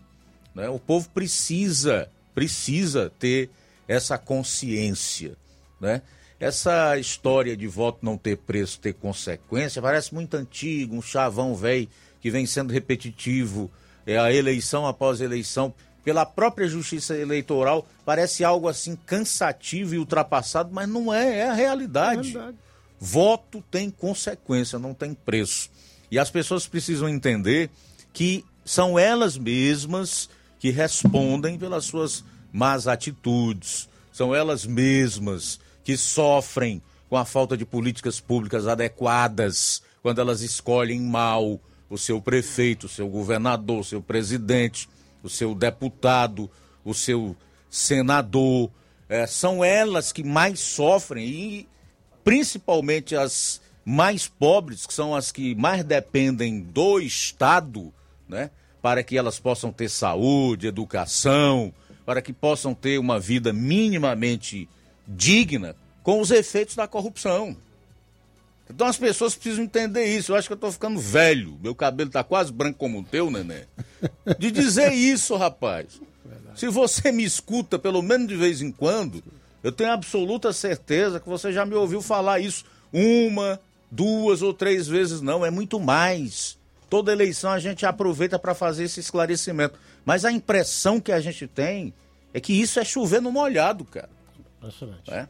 [0.54, 0.68] Né?
[0.68, 3.50] O povo precisa, precisa ter
[3.88, 5.36] essa consciência.
[5.80, 6.00] Né?
[6.38, 11.88] Essa história de voto não ter preço, ter consequência, parece muito antigo, um chavão velho
[12.20, 13.68] que vem sendo repetitivo,
[14.06, 20.70] é a eleição após eleição, pela própria justiça eleitoral, parece algo assim cansativo e ultrapassado,
[20.72, 22.38] mas não é, é a realidade.
[22.38, 22.69] É.
[23.00, 25.70] Voto tem consequência, não tem preço.
[26.10, 27.70] E as pessoas precisam entender
[28.12, 30.28] que são elas mesmas
[30.58, 32.22] que respondem pelas suas
[32.52, 40.20] más atitudes, são elas mesmas que sofrem com a falta de políticas públicas adequadas quando
[40.20, 44.88] elas escolhem mal o seu prefeito, o seu governador, o seu presidente,
[45.22, 46.50] o seu deputado,
[46.84, 47.36] o seu
[47.68, 48.70] senador.
[49.08, 51.68] É, são elas que mais sofrem e
[52.24, 57.92] principalmente as mais pobres, que são as que mais dependem do Estado,
[58.28, 58.50] né?
[58.82, 61.72] Para que elas possam ter saúde, educação,
[62.04, 64.68] para que possam ter uma vida minimamente
[65.06, 67.56] digna com os efeitos da corrupção.
[68.68, 70.32] Então as pessoas precisam entender isso.
[70.32, 71.58] Eu acho que eu estou ficando velho.
[71.60, 73.64] Meu cabelo está quase branco como o teu, neném.
[74.38, 76.00] De dizer isso, rapaz.
[76.54, 79.22] Se você me escuta pelo menos de vez em quando,
[79.62, 84.88] eu tenho absoluta certeza que você já me ouviu falar isso uma, duas ou três
[84.88, 86.58] vezes, não, é muito mais.
[86.88, 89.78] Toda eleição a gente aproveita para fazer esse esclarecimento.
[90.04, 91.94] Mas a impressão que a gente tem
[92.34, 94.08] é que isso é chover no molhado, cara.
[94.58, 95.10] Impressionante.
[95.12, 95.28] É?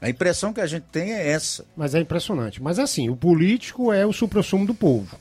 [0.00, 1.64] A impressão que a gente tem é essa.
[1.76, 2.62] Mas é impressionante.
[2.62, 5.16] Mas assim, o político é o suprassumo do povo.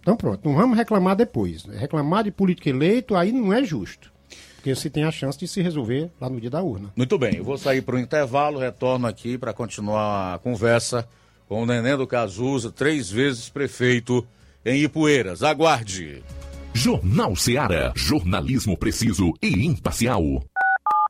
[0.00, 1.64] Então pronto, não vamos reclamar depois.
[1.64, 4.11] Reclamar de político eleito aí não é justo.
[4.62, 6.92] Porque você tem a chance de se resolver lá no dia da urna.
[6.94, 11.04] Muito bem, eu vou sair para o intervalo, retorno aqui para continuar a conversa
[11.48, 14.24] com o Neném do Cazuza, três vezes prefeito
[14.64, 15.42] em Ipueiras.
[15.42, 16.22] Aguarde.
[16.72, 17.92] Jornal Seara.
[17.96, 20.22] Jornalismo preciso e imparcial.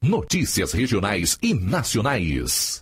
[0.02, 2.81] Notícias regionais e nacionais.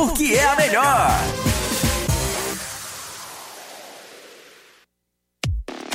[0.07, 1.50] porque é a melhor.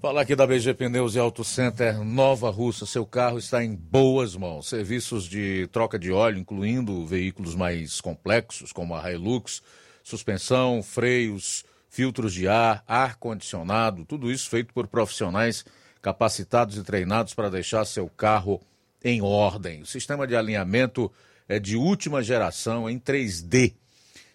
[0.00, 2.86] Falar aqui da BG Pneus e Auto Center Nova Russa.
[2.86, 4.66] Seu carro está em boas mãos.
[4.66, 9.62] Serviços de troca de óleo, incluindo veículos mais complexos, como a Hilux,
[10.02, 15.66] suspensão, freios, filtros de ar, ar-condicionado, tudo isso feito por profissionais
[16.00, 18.58] capacitados e treinados para deixar seu carro
[19.04, 19.82] em ordem.
[19.82, 21.12] O sistema de alinhamento
[21.46, 23.74] é de última geração em 3D.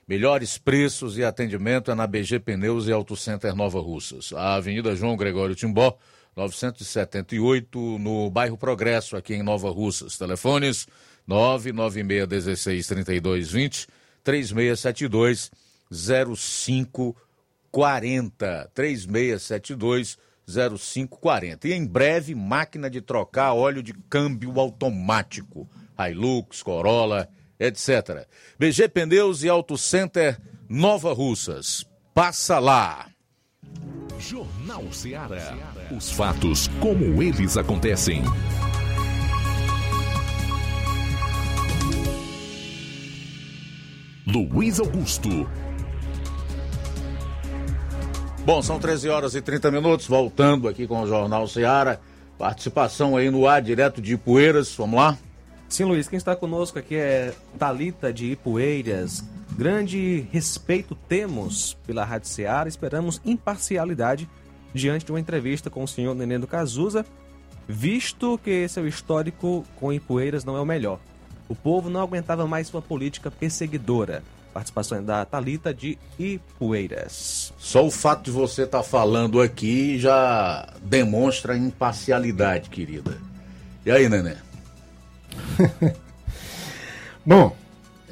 [0.08, 4.32] Melhores preços e atendimento é na BG Pneus e Auto Center Nova Russas.
[4.34, 5.98] A Avenida João Gregório Timbó,
[6.36, 10.16] 978, no bairro Progresso, aqui em Nova Russas.
[10.16, 10.86] Telefones
[11.28, 13.88] 996163220,
[14.24, 15.50] 3672
[15.90, 18.72] 0540.
[18.76, 21.68] 3672 0540.
[21.68, 25.68] E em breve, máquina de trocar óleo de câmbio automático.
[25.98, 27.28] Hilux, Corolla,
[27.60, 28.28] etc.
[28.58, 30.40] BG Pneus e Auto Center
[30.70, 31.86] Nova Russas.
[32.14, 33.08] Passa lá.
[34.20, 35.58] Jornal Ceará.
[35.96, 38.24] Os fatos como eles acontecem.
[44.26, 45.48] Luiz Augusto.
[48.46, 52.00] Bom, são 13 horas e 30 minutos, voltando aqui com o Jornal Ceará.
[52.38, 55.18] Participação aí no ar, direto de Ipueiras, vamos lá?
[55.76, 59.22] Sim, Luiz, quem está conosco aqui é Talita de Ipueiras.
[59.58, 64.26] Grande respeito temos pela Rádio Ceará, esperamos imparcialidade
[64.74, 67.06] diante de uma entrevista com o senhor Nenê do Cazuza,
[67.68, 70.98] visto que seu histórico com Ipueiras não é o melhor.
[71.50, 74.24] O povo não aguentava mais sua política perseguidora.
[74.54, 77.52] Participação da Talita de Ipueiras.
[77.58, 83.18] Só o fato de você estar falando aqui já demonstra imparcialidade, querida.
[83.86, 84.38] E aí, Nenê?
[87.26, 87.56] Bom,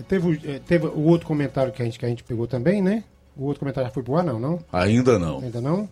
[0.07, 2.81] teve, o- eh, teve o outro comentário que a, gente, que a gente pegou também,
[2.81, 3.03] né?
[3.35, 4.59] O outro comentário já foi pro ar, não, não?
[4.71, 5.39] Ainda não.
[5.39, 5.87] Ainda não?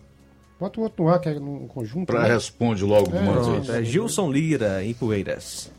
[0.58, 2.06] Bota o outro no ar, que é num conjunto.
[2.06, 2.28] Pra né?
[2.34, 3.68] responde logo de uma É, vez.
[3.68, 5.70] É Gilson Lira, em Ipueiras.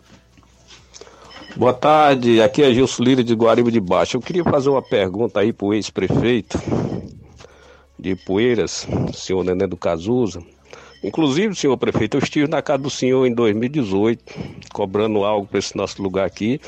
[1.56, 4.18] Boa tarde, aqui é Gilson Lira de Guariba de Baixo.
[4.18, 6.60] Eu queria fazer uma pergunta aí pro ex-prefeito
[7.97, 10.41] de Poeiras, senhor Nené do Cazuza.
[11.04, 14.24] Inclusive, senhor prefeito, eu estive na casa do senhor em 2018,
[14.72, 16.62] cobrando algo para esse nosso lugar aqui,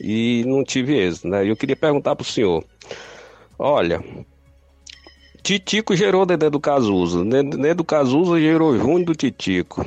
[0.00, 1.48] e não tive êxito, né?
[1.48, 2.64] Eu queria perguntar pro senhor,
[3.58, 4.02] olha,
[5.42, 9.84] Titico gerou Nené do Cazuza, Nené do Cazuza gerou Júnior do Titico.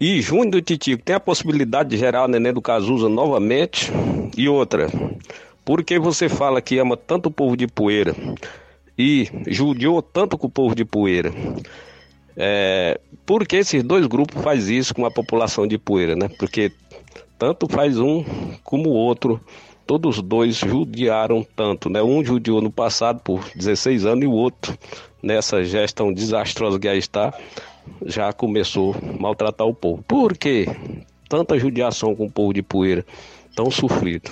[0.00, 3.90] E Júnior do Titico tem a possibilidade de gerar o Neném do Cazuza novamente?
[4.36, 4.86] E outra,
[5.64, 8.14] por que você fala que ama tanto o povo de Poeira
[8.96, 11.32] e judiou tanto com o povo de Poeira?
[12.40, 16.28] É, por que esses dois grupos faz isso com a população de Poeira, né?
[16.38, 16.70] Porque
[17.36, 18.24] tanto faz um
[18.62, 19.40] como o outro,
[19.84, 22.00] todos os dois judiaram tanto, né?
[22.00, 24.78] Um judiou no passado por 16 anos e o outro,
[25.20, 27.34] nessa gestão desastrosa que aí está,
[28.06, 30.04] já começou a maltratar o povo.
[30.06, 30.66] Por quê?
[31.28, 33.04] Tanta judiação com o povo de Poeira,
[33.56, 34.30] tão sofrido.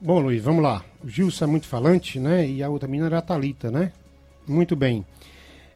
[0.00, 0.82] Bom, Luiz, vamos lá.
[1.04, 2.48] O Gilson é muito falante, né?
[2.48, 3.92] E a outra menina era a Thalita, né?
[4.46, 5.04] Muito bem.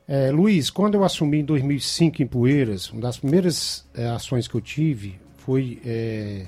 [0.07, 4.55] É, Luiz, quando eu assumi em 2005 em Poeiras, uma das primeiras é, ações que
[4.55, 6.47] eu tive foi é,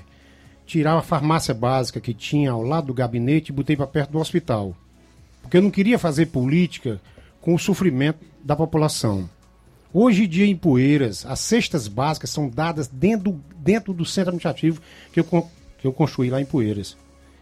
[0.65, 4.19] tirar a farmácia básica que tinha ao lado do gabinete e botei para perto do
[4.19, 4.75] hospital.
[5.41, 6.99] Porque eu não queria fazer política
[7.39, 9.29] com o sofrimento da população.
[9.93, 14.81] Hoje em dia, em Poeiras, as cestas básicas são dadas dentro, dentro do centro administrativo
[15.13, 16.97] que eu, que eu construí lá em Poeiras.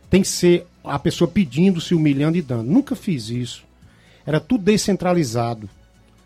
[0.09, 2.69] Tem que ser a pessoa pedindo, se humilhando e dando.
[2.69, 3.63] Nunca fiz isso.
[4.25, 5.67] Era tudo descentralizado.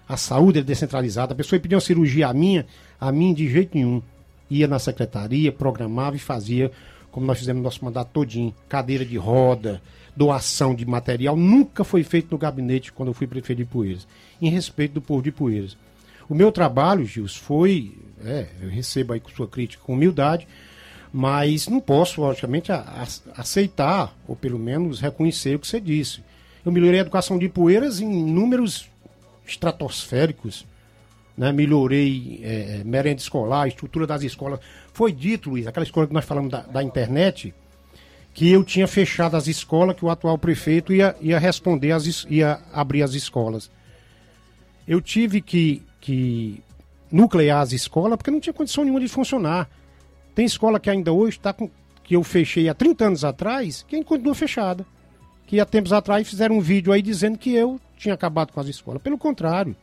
[0.08, 1.34] A saúde era descentralizada.
[1.34, 2.66] A pessoa pedia uma cirurgia a minha,
[3.00, 4.02] a mim de jeito nenhum.
[4.50, 6.72] Ia na secretaria, programava e fazia,
[7.12, 8.54] como nós fizemos no nosso mandato todinho.
[8.70, 9.82] Cadeira de roda,
[10.16, 11.36] doação de material.
[11.36, 14.08] Nunca foi feito no gabinete quando eu fui prefeito de Poeiras.
[14.42, 15.78] Em respeito do povo de Poeiras.
[16.30, 17.94] O meu trabalho, Gils, foi.
[18.24, 20.48] É, eu recebo aí com sua crítica com humildade,
[21.14, 22.72] mas não posso, logicamente,
[23.36, 26.22] aceitar, ou pelo menos reconhecer o que você disse.
[26.66, 28.90] Eu melhorei a educação de Poeiras em números
[29.48, 30.66] estratosféricos.
[31.38, 31.52] Né?
[31.52, 34.60] Melhorei é, merenda escolar, estrutura das escolas.
[34.94, 37.54] Foi dito, Luiz, aquela escola que nós falamos da, da internet,
[38.34, 42.60] que eu tinha fechado as escolas, que o atual prefeito ia, ia responder, as, ia
[42.74, 43.72] abrir as escolas.
[44.88, 46.64] Eu tive que que
[47.12, 49.70] nuclear as escolas porque não tinha condição nenhuma de funcionar.
[50.34, 51.70] Tem escola que ainda hoje está com.
[52.02, 54.86] que eu fechei há 30 anos atrás, que ainda continua fechada.
[55.48, 58.68] Que há tempos atrás fizeram um vídeo aí dizendo que eu tinha acabado com as
[58.68, 59.02] escolas.
[59.02, 59.76] Pelo contrário,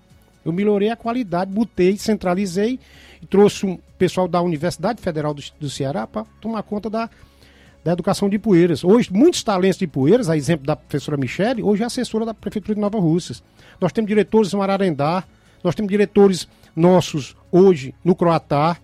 [0.45, 2.79] eu melhorei a qualidade, botei, centralizei
[3.21, 7.09] e trouxe um pessoal da Universidade Federal do, do Ceará para tomar conta da,
[7.83, 8.85] da educação de Poeiras.
[8.85, 12.75] Hoje, muitos talentos de Poeiras, a exemplo da professora Michele, hoje é assessora da Prefeitura
[12.75, 13.43] de Nova Russas.
[13.81, 15.25] Nós temos diretores em Ararendá,
[15.63, 16.47] nós temos diretores
[16.77, 18.77] nossos hoje no Croatá,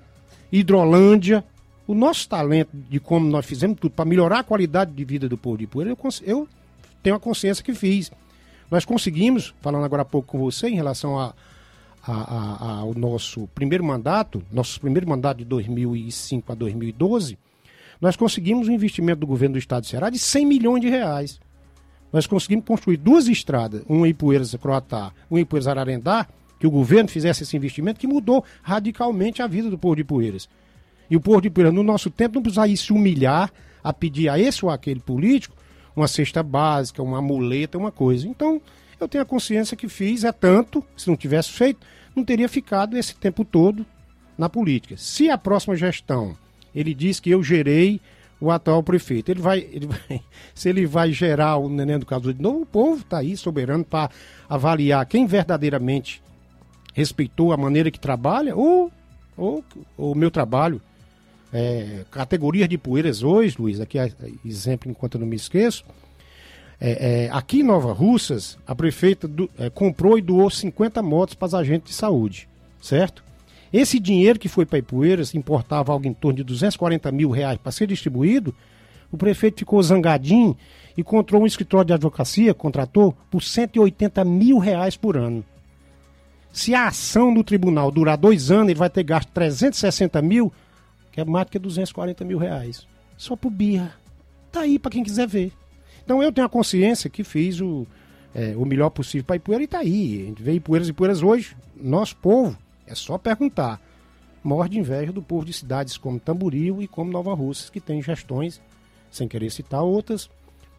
[0.50, 1.44] Hidrolândia.
[1.86, 5.36] O nosso talento de como nós fizemos tudo para melhorar a qualidade de vida do
[5.36, 6.48] povo de Poeira, eu, eu
[7.03, 8.11] tenho a consciência que fiz.
[8.70, 11.34] Nós conseguimos, falando agora há pouco com você, em relação a,
[12.07, 17.36] a, a, ao nosso primeiro mandato, nosso primeiro mandato de 2005 a 2012,
[18.01, 21.40] nós conseguimos um investimento do governo do estado de Ceará de 100 milhões de reais.
[22.12, 26.26] Nós conseguimos construir duas estradas, uma em Poeiras Croatá, uma em Poeiras Ararendá,
[26.59, 30.48] que o governo fizesse esse investimento que mudou radicalmente a vida do povo de Poeiras.
[31.11, 34.38] E o povo de Poeiras, no nosso tempo, não precisava se humilhar a pedir a
[34.38, 35.57] esse ou aquele político
[35.95, 38.26] uma cesta básica, uma muleta, uma coisa.
[38.26, 38.61] Então,
[38.99, 41.80] eu tenho a consciência que fiz, é tanto, se não tivesse feito,
[42.14, 43.84] não teria ficado esse tempo todo
[44.36, 44.97] na política.
[44.97, 46.36] Se a próxima gestão
[46.74, 48.01] ele diz que eu gerei
[48.41, 50.22] o atual prefeito, ele vai, ele vai
[50.55, 53.84] se ele vai gerar o neném do caso de novo, o povo está aí soberano
[53.84, 54.11] para
[54.49, 56.22] avaliar quem verdadeiramente
[56.95, 58.91] respeitou a maneira que trabalha ou
[59.36, 59.64] ou
[59.97, 60.82] o meu trabalho.
[61.53, 64.12] É, categorias de poeiras hoje, Luiz, aqui é
[64.44, 65.84] exemplo enquanto eu não me esqueço.
[66.80, 71.34] É, é, aqui em Nova Russas, a prefeita do, é, comprou e doou 50 motos
[71.34, 72.49] para os agentes de saúde,
[72.80, 73.22] certo?
[73.72, 77.70] Esse dinheiro que foi para Ipueiras, importava algo em torno de 240 mil reais para
[77.70, 78.54] ser distribuído,
[79.12, 80.57] o prefeito ficou zangadinho
[80.96, 85.45] e encontrou um escritório de advocacia, contratou, por 180 mil reais por ano.
[86.53, 90.53] Se a ação do tribunal durar dois anos, ele vai ter gasto 360 mil,
[91.21, 92.87] é mais do que 240 mil reais.
[93.17, 93.95] Só por birra.
[94.51, 95.53] Tá aí para quem quiser ver.
[96.05, 97.87] Então eu tenho a consciência que fiz o,
[98.34, 100.22] é, o melhor possível para Ipueira e tá aí.
[100.22, 101.57] A gente vê Ipueiras e Ipueiras hoje.
[101.76, 102.57] Nosso povo,
[102.87, 103.80] é só perguntar.
[104.42, 108.03] Morre de inveja do povo de cidades como Tamboril e como Nova Russas, que tem
[108.03, 108.61] gestões,
[109.11, 110.30] sem querer citar outras,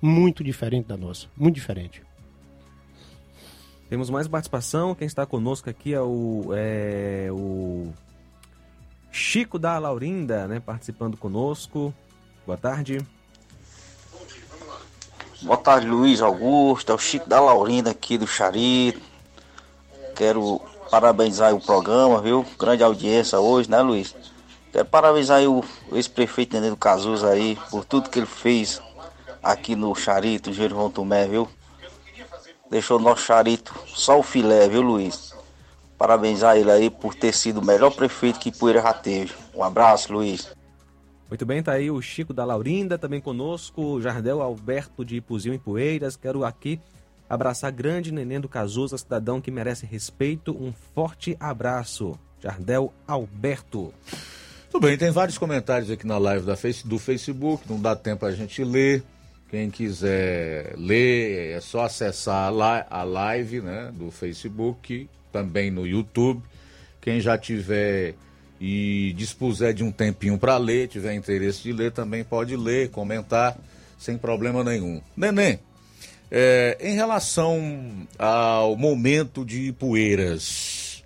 [0.02, 1.28] muito diferente da nossa.
[1.38, 2.02] Muito diferente.
[3.92, 4.96] Temos mais participação.
[4.96, 6.50] Quem está conosco aqui é o.
[6.54, 7.92] É, o
[9.12, 11.94] Chico da Laurinda, né, participando conosco.
[12.46, 13.06] Boa tarde.
[15.42, 16.92] Boa tarde, Luiz Augusto.
[16.92, 19.02] É o Chico da Laurinda aqui do Charito.
[20.16, 22.46] Quero parabenizar o programa, viu?
[22.58, 24.16] Grande audiência hoje, né, Luiz?
[24.72, 28.82] Quero parabenizar o ex-prefeito Nenê do aí por tudo que ele fez
[29.44, 31.50] aqui no Charito, Jerônimo Tomé, viu?
[32.70, 35.31] Deixou o nosso Charito só o filé, viu, Luiz?
[36.02, 39.36] Parabenizar ele aí por ter sido o melhor prefeito que Poeira já teve.
[39.54, 40.52] Um abraço, Luiz.
[41.30, 45.54] Muito bem, tá aí o Chico da Laurinda também conosco, o Jardel Alberto de Ipuzinho
[45.54, 46.16] em Poeiras.
[46.16, 46.82] Quero aqui
[47.30, 50.58] abraçar grande neném do Cazuza, cidadão que merece respeito.
[50.60, 52.18] Um forte abraço.
[52.40, 53.94] Jardel Alberto.
[54.72, 58.26] Tudo bem, tem vários comentários aqui na live da face, do Facebook, não dá tempo
[58.26, 59.04] a gente ler.
[59.52, 66.42] Quem quiser ler, é só acessar a, a live né, do Facebook, também no YouTube.
[67.00, 68.16] Quem já tiver
[68.60, 73.58] e dispuser de um tempinho para ler, tiver interesse de ler, também pode ler, comentar,
[73.98, 75.02] sem problema nenhum.
[75.18, 75.60] Neném,
[76.30, 81.04] é, em relação ao momento de Poeiras,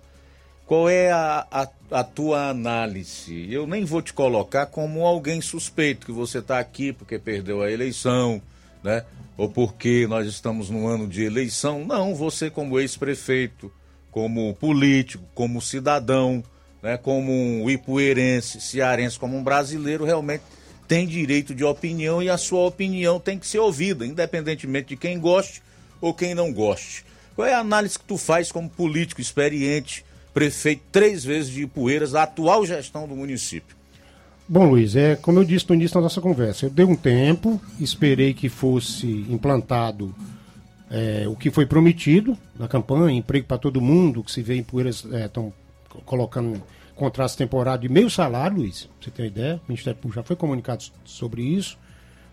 [0.66, 3.50] qual é a, a, a, tua análise?
[3.50, 7.70] Eu nem vou te colocar como alguém suspeito que você está aqui porque perdeu a
[7.70, 8.42] eleição,
[8.82, 9.04] né?
[9.36, 11.84] Ou porque nós estamos no ano de eleição.
[11.84, 13.72] Não, você como ex-prefeito,
[14.16, 16.42] como político, como cidadão,
[16.82, 16.96] né?
[16.96, 20.42] Como um ipueirense, cearense, como um brasileiro, realmente
[20.88, 25.20] tem direito de opinião e a sua opinião tem que ser ouvida, independentemente de quem
[25.20, 25.60] goste
[26.00, 27.04] ou quem não goste.
[27.34, 30.02] Qual é a análise que tu faz como político experiente,
[30.32, 33.76] prefeito três vezes de Ipueiras, da atual gestão do município?
[34.48, 37.60] Bom, Luiz, é como eu disse no início da nossa conversa, eu dei um tempo,
[37.78, 40.14] esperei que fosse implantado
[40.90, 44.62] é, o que foi prometido na campanha, emprego para todo mundo, que se vê em
[44.62, 45.52] Poeiras estão
[45.94, 46.62] é, colocando
[46.94, 50.22] contratos temporários de meio salário, Luiz, pra você ter uma ideia, o Ministério Público já
[50.22, 51.76] foi comunicado sobre isso,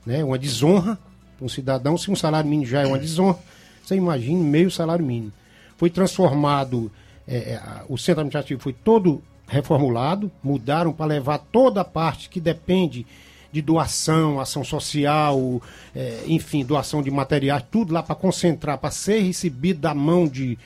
[0.06, 0.24] né?
[0.24, 0.98] Uma desonra
[1.38, 3.38] para um cidadão, se um salário mínimo já é uma desonra,
[3.84, 5.34] você imagina meio salário mínimo.
[5.76, 6.92] Foi transformado
[7.28, 12.40] é, é, o centro administrativo foi todo reformulado, mudaram para levar toda a parte que
[12.40, 13.06] depende
[13.54, 15.62] de doação, ação social,
[15.96, 20.58] é, enfim, doação de materiais, tudo lá para concentrar, para ser recebido da mão de,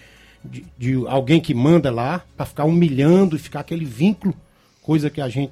[0.44, 4.34] de, de alguém que manda lá, para ficar humilhando e ficar aquele vínculo,
[4.82, 5.52] coisa que a gente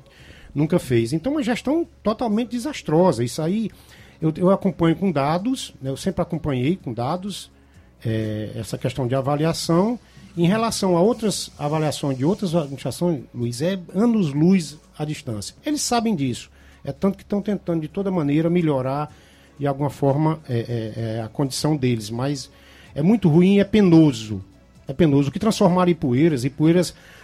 [0.56, 1.12] nunca fez.
[1.12, 3.22] Então, uma gestão totalmente desastrosa.
[3.22, 3.70] Isso aí
[4.22, 7.52] eu, eu acompanho com dados, né, eu sempre acompanhei com dados
[8.06, 10.00] é, essa questão de avaliação
[10.38, 15.54] em relação a outras avaliações de outras administrações, Luiz, é anos-luz à distância.
[15.66, 16.50] Eles sabem disso.
[16.86, 19.14] É tanto que estão tentando, de toda maneira, melhorar,
[19.58, 22.10] de alguma forma, é, é, é, a condição deles.
[22.10, 22.50] Mas
[22.94, 24.42] é muito ruim e é penoso.
[24.88, 25.30] É penoso.
[25.30, 26.46] O que transformaram e Poeiras,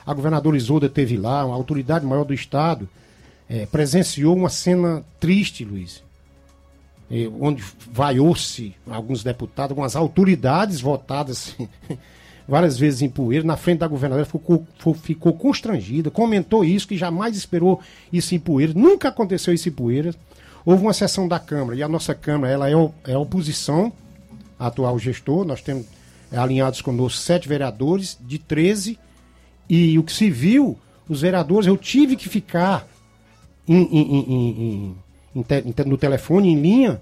[0.06, 2.90] a governadora Isolda teve lá, uma autoridade maior do Estado,
[3.48, 6.04] é, presenciou uma cena triste, Luiz.
[7.10, 7.62] É, onde
[7.92, 11.56] vaiou-se alguns deputados, algumas autoridades votadas
[12.52, 14.68] várias vezes em Poeira, na frente da governadora, ficou,
[15.02, 17.80] ficou constrangida, comentou isso, que jamais esperou
[18.12, 20.14] isso em Poeira, nunca aconteceu isso em Poeira.
[20.66, 22.74] Houve uma sessão da Câmara, e a nossa Câmara ela é,
[23.08, 23.94] é oposição,
[24.60, 25.86] atual gestor, nós temos
[26.30, 29.00] é, alinhados conosco sete vereadores, de 13,
[29.70, 32.86] e o que se viu, os vereadores, eu tive que ficar
[33.66, 34.96] em, em,
[35.34, 37.02] em, no telefone, em linha,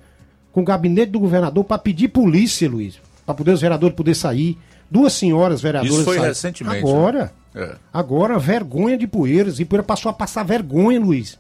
[0.51, 4.55] com o gabinete do governador para pedir polícia, Luiz, para poder os vereadores poder sair
[4.89, 5.95] Duas senhoras vereadoras.
[5.95, 6.29] Isso foi saíram.
[6.29, 6.77] recentemente.
[6.77, 7.33] Agora.
[7.53, 7.63] Né?
[7.63, 7.75] É.
[7.93, 9.59] Agora, vergonha de Poeiras.
[9.59, 11.37] E Poeiras passou a passar vergonha, Luiz.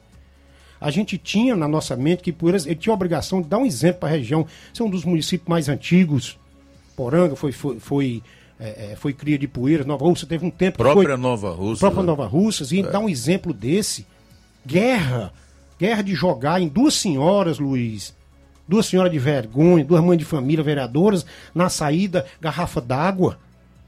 [0.79, 3.65] A gente tinha na nossa mente que Poeiras ele tinha a obrigação de dar um
[3.65, 4.45] exemplo para a região.
[4.73, 6.37] Ser é um dos municípios mais antigos.
[6.95, 8.23] Poranga foi, foi, foi,
[8.59, 9.85] é, é, foi cria de Poeiras.
[9.85, 10.77] Nova Russa teve um tempo.
[10.77, 11.79] Própria foi, Nova Russa.
[11.79, 12.07] Própria né?
[12.07, 12.71] Nova Russas.
[12.71, 12.83] E é.
[12.83, 14.05] dar um exemplo desse.
[14.65, 15.33] Guerra.
[15.79, 18.18] Guerra de jogar em duas senhoras, Luiz
[18.69, 21.25] duas senhoras de vergonha, duas mães de família vereadoras,
[21.55, 23.39] na saída, garrafa d'água,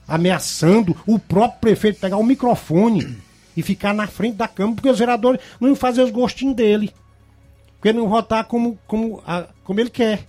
[0.07, 3.15] ameaçando o próprio prefeito pegar o microfone
[3.55, 6.91] e ficar na frente da Câmara, porque os vereadores não iam fazer os gostinhos dele.
[7.77, 10.25] Porque não votar como, como, a, como ele quer.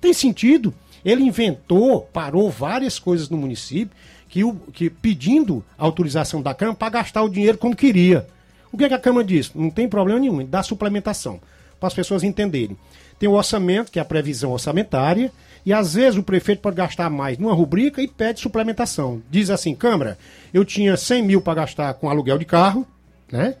[0.00, 0.74] Tem sentido.
[1.04, 3.96] Ele inventou, parou várias coisas no município,
[4.28, 8.26] que, o, que pedindo autorização da Câmara para gastar o dinheiro como queria.
[8.72, 9.52] O que, é que a Câmara disse?
[9.54, 11.40] Não tem problema nenhum, dá suplementação
[11.80, 12.76] para as pessoas entenderem.
[13.18, 15.32] Tem o orçamento, que é a previsão orçamentária,
[15.64, 19.22] e às vezes o prefeito pode gastar mais numa rubrica e pede suplementação.
[19.30, 20.16] Diz assim, Câmara,
[20.54, 22.86] eu tinha 100 mil para gastar com aluguel de carro,
[23.30, 23.56] né?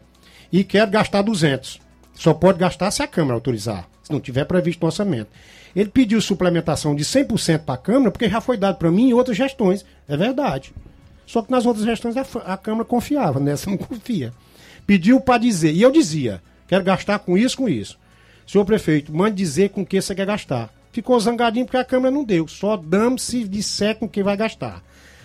[0.52, 1.80] E quero gastar 200.
[2.14, 5.30] Só pode gastar se a Câmara autorizar, se não tiver previsto no orçamento.
[5.74, 9.12] Ele pediu suplementação de 100% para a Câmara, porque já foi dado para mim em
[9.12, 9.84] outras gestões.
[10.08, 10.72] É verdade.
[11.26, 14.32] Só que nas outras gestões a, a Câmara confiava, nessa não confia.
[14.86, 17.98] Pediu para dizer, e eu dizia, quero gastar com isso, com isso.
[18.50, 20.74] Senhor prefeito, mande dizer com que você quer gastar.
[20.90, 22.48] Ficou zangadinho porque a Câmara não deu.
[22.48, 24.82] Só damos se disser com que vai gastar.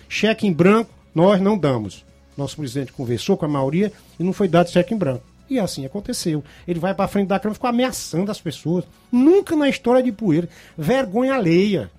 [0.08, 2.04] Cheque em branco, nós não damos.
[2.38, 5.24] Nosso presidente conversou com a maioria e não foi dado cheque em branco.
[5.50, 6.44] E assim aconteceu.
[6.68, 8.84] Ele vai para frente da Câmara e ficou ameaçando as pessoas.
[9.10, 10.48] Nunca na história de Poeira.
[10.78, 11.90] Vergonha alheia.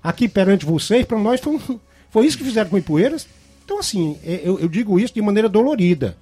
[0.00, 1.58] Aqui perante vocês, para nós, foi,
[2.10, 3.26] foi isso que fizeram com Ipueiras.
[3.64, 6.16] Então, assim, eu, eu digo isso de maneira dolorida.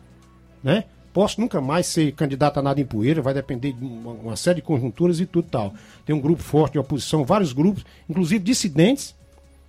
[0.64, 0.84] Né?
[1.16, 4.56] Posso nunca mais ser candidato a nada em Poeira, vai depender de uma, uma série
[4.56, 5.72] de conjunturas e tudo tal.
[6.05, 9.14] Tem um grupo forte de oposição, vários grupos, inclusive dissidentes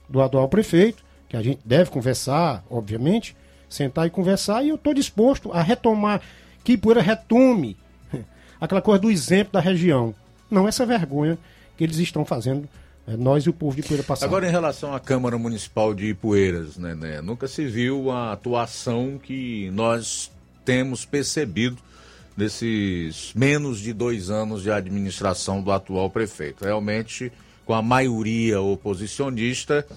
[0.10, 3.34] do atual prefeito, que a gente deve conversar, obviamente,
[3.70, 6.20] sentar e conversar, e eu estou disposto a retomar,
[6.66, 7.78] que Ipueira retome
[8.60, 10.14] aquela coisa do exemplo da região.
[10.52, 11.38] Não essa vergonha
[11.78, 12.68] que eles estão fazendo,
[13.08, 14.26] é, nós e o povo de Ipueira passar.
[14.26, 19.18] Agora, em relação à Câmara Municipal de Ipueiras, né, né, nunca se viu a atuação
[19.18, 20.30] que nós
[20.68, 21.78] temos percebido
[22.36, 26.66] nesses menos de dois anos de administração do atual prefeito.
[26.66, 27.32] Realmente,
[27.66, 29.88] com a maioria oposicionista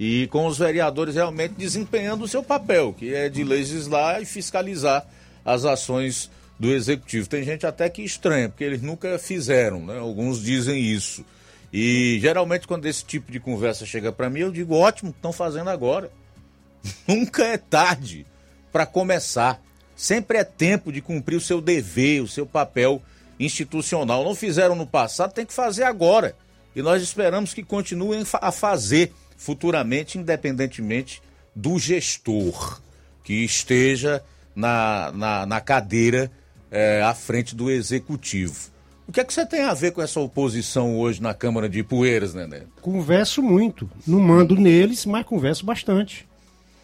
[0.00, 5.06] e com os vereadores realmente desempenhando o seu papel, que é de legislar e fiscalizar
[5.44, 6.28] as ações
[6.58, 7.28] do executivo.
[7.28, 9.96] Tem gente até que estranha, porque eles nunca fizeram, né?
[9.96, 11.24] Alguns dizem isso.
[11.72, 15.70] E geralmente quando esse tipo de conversa chega para mim, eu digo: ótimo, estão fazendo
[15.70, 16.10] agora.
[17.06, 18.26] nunca é tarde
[18.72, 19.64] para começar.
[19.96, 23.02] Sempre é tempo de cumprir o seu dever, o seu papel
[23.40, 24.22] institucional.
[24.22, 26.36] Não fizeram no passado, tem que fazer agora.
[26.74, 31.22] E nós esperamos que continuem a fazer futuramente, independentemente
[31.54, 32.80] do gestor
[33.24, 34.22] que esteja
[34.54, 36.30] na, na, na cadeira
[36.70, 38.70] é, à frente do executivo.
[39.08, 41.78] O que é que você tem a ver com essa oposição hoje na Câmara de
[41.78, 42.62] Ipueiras, Nené?
[42.82, 43.88] Converso muito.
[44.06, 46.26] Não mando neles, mas converso bastante.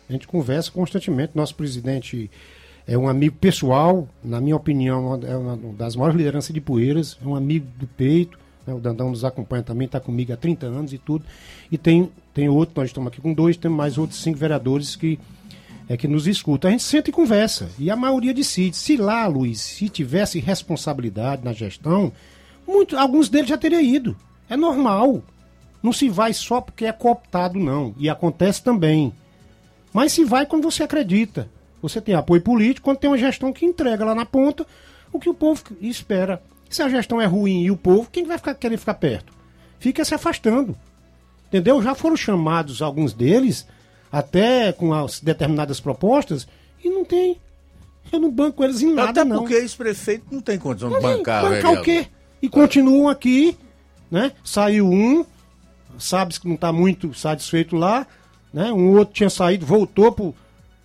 [0.09, 1.33] A gente conversa constantemente.
[1.35, 2.31] Nosso presidente
[2.87, 7.27] é um amigo pessoal, na minha opinião, é uma das maiores lideranças de Poeiras, é
[7.27, 8.39] um amigo do peito.
[8.67, 8.75] Né?
[8.75, 11.25] O Dandão nos acompanha também, está comigo há 30 anos e tudo.
[11.71, 15.19] E tem, tem outro, nós estamos aqui com dois, temos mais outros cinco vereadores que
[15.89, 16.69] é que nos escuta.
[16.69, 17.71] A gente senta e conversa.
[17.79, 18.77] E a maioria decide.
[18.77, 22.13] Se lá, Luiz, se tivesse responsabilidade na gestão,
[22.67, 24.17] muito, alguns deles já teriam ido.
[24.49, 25.23] É normal.
[25.83, 27.95] Não se vai só porque é cooptado, não.
[27.99, 29.13] E acontece também.
[29.93, 31.49] Mas se vai quando você acredita.
[31.83, 34.65] Você tem apoio político quando tem uma gestão que entrega lá na ponta
[35.13, 36.41] o que o povo espera.
[36.71, 39.33] Se a gestão é ruim e o povo, quem vai ficar querer ficar perto?
[39.79, 40.75] Fica se afastando.
[41.49, 41.83] Entendeu?
[41.83, 43.67] Já foram chamados alguns deles,
[44.11, 46.47] até com as determinadas propostas,
[46.83, 47.37] e não tem.
[48.11, 49.39] Eu não banco eles em nada, Até não.
[49.41, 52.07] porque esse prefeito não tem condição de Não bancar, bancar o quê?
[52.41, 53.57] E continuam aqui,
[54.11, 54.33] né?
[54.43, 55.25] Saiu um,
[55.99, 58.07] sabe que não está muito satisfeito lá,
[58.53, 58.73] né?
[58.73, 60.35] Um outro tinha saído, voltou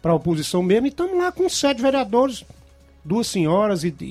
[0.02, 2.44] para a oposição mesmo, e estamos lá com sete vereadores,
[3.04, 4.04] duas senhoras e, e-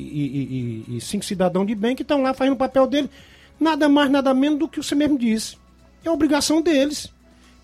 [0.90, 3.10] e- e- cinco cidadãos de bem que estão lá fazendo o papel dele.
[3.58, 5.56] Nada mais, nada menos do que você mesmo disse.
[6.04, 7.10] É obrigação deles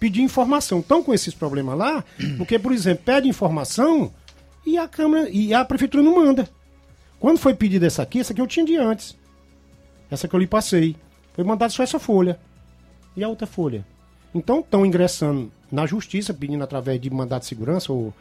[0.01, 0.81] pedir informação.
[0.81, 2.05] Estão com esses problemas lá,
[2.39, 4.13] porque, por exemplo, pede informação
[4.65, 6.49] e a Câmara e a Prefeitura não manda.
[7.21, 9.17] Quando foi pedida essa aqui, essa aqui eu tinha de antes.
[10.11, 10.97] Essa que eu lhe passei.
[11.35, 12.39] Foi mandada só essa folha.
[13.17, 13.87] E a outra folha.
[14.35, 18.13] Então estão ingressando na justiça, pedindo através de mandado de segurança ou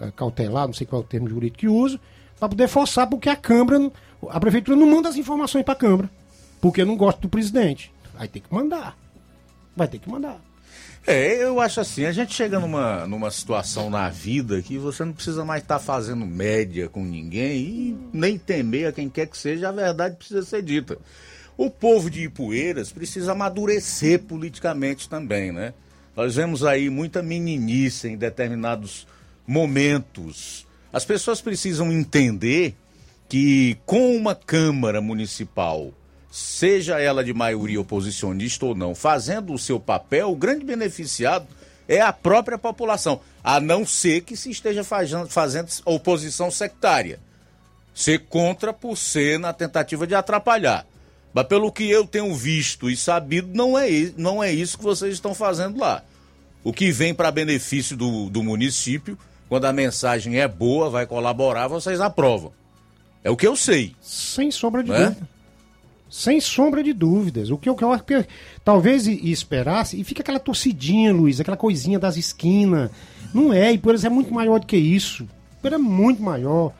[0.00, 2.00] eh, cautelar, não sei qual é o termo jurídico que uso,
[2.38, 3.90] para poder forçar, porque a Câmara,
[4.28, 6.10] a Prefeitura não manda as informações para a Câmara.
[6.60, 7.92] Porque não gosta do presidente.
[8.18, 8.96] Vai ter que mandar.
[9.74, 10.40] Vai ter que mandar.
[11.06, 15.12] É, eu acho assim, a gente chega numa, numa situação na vida que você não
[15.12, 19.68] precisa mais estar fazendo média com ninguém e nem temer a quem quer que seja,
[19.68, 20.98] a verdade precisa ser dita.
[21.56, 25.72] O povo de Ipueiras precisa amadurecer politicamente também, né?
[26.16, 29.06] Nós vemos aí muita meninice em determinados
[29.46, 30.66] momentos.
[30.90, 32.74] As pessoas precisam entender
[33.28, 35.92] que com uma Câmara Municipal,
[36.30, 41.46] seja ela de maioria oposicionista ou não, fazendo o seu papel, o grande beneficiado
[41.86, 45.28] é a própria população, a não ser que se esteja fazendo,
[45.84, 47.20] oposição sectária.
[47.94, 50.86] Ser contra por ser na tentativa de atrapalhar.
[51.36, 55.12] Mas pelo que eu tenho visto e sabido, não é, não é isso que vocês
[55.12, 56.02] estão fazendo lá.
[56.64, 61.68] O que vem para benefício do, do município, quando a mensagem é boa, vai colaborar,
[61.68, 62.52] vocês aprovam.
[63.22, 63.94] É o que eu sei.
[64.00, 65.04] Sem sombra de Não é?
[65.08, 65.28] dúvida.
[66.08, 67.50] Sem sombra de dúvidas.
[67.50, 68.24] O que eu, que eu
[68.64, 72.90] talvez e, esperasse, e fica aquela torcidinha, Luiz, aquela coisinha das esquinas.
[73.34, 75.28] Não é, e por exemplo, é muito maior do que isso.
[75.58, 76.72] Ipueiras é muito maior.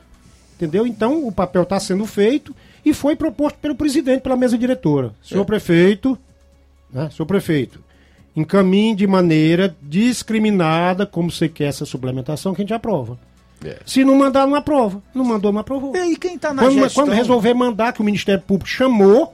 [0.55, 0.87] Entendeu?
[0.87, 2.55] Então o papel está sendo feito
[2.89, 5.13] e foi proposto pelo presidente, pela mesa diretora.
[5.21, 6.17] Senhor prefeito,
[6.91, 7.09] né?
[7.09, 7.83] Senhor prefeito,
[8.33, 13.19] encaminhe de maneira discriminada como você quer essa suplementação que a gente aprova.
[13.65, 13.79] É.
[13.85, 15.01] Se não mandar, não aprova.
[15.13, 15.93] Não mandou, não aprovou.
[15.95, 17.03] E aí, quem tá na quando, gestão?
[17.03, 19.33] quando resolver mandar, que o Ministério Público chamou,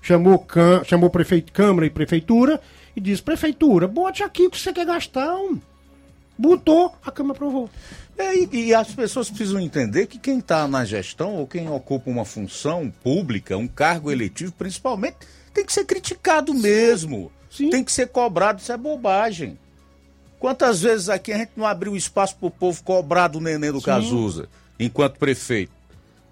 [0.00, 2.60] chamou, cam, chamou prefeito, Câmara e Prefeitura,
[2.96, 5.36] e disse, Prefeitura, bote aqui o que você quer gastar.
[5.36, 5.60] um."
[6.36, 7.70] Botou, a Câmara aprovou.
[8.16, 12.10] É, e, e as pessoas precisam entender que quem está na gestão ou quem ocupa
[12.10, 15.16] uma função pública, um cargo eletivo, principalmente,
[15.52, 17.32] tem que ser criticado mesmo.
[17.70, 19.58] Tem que ser cobrado, isso é bobagem.
[20.38, 23.78] Quantas vezes aqui a gente não abriu espaço para o povo cobrar do neném do
[23.78, 23.86] Sim.
[23.86, 24.48] Cazuza,
[24.78, 25.72] enquanto prefeito?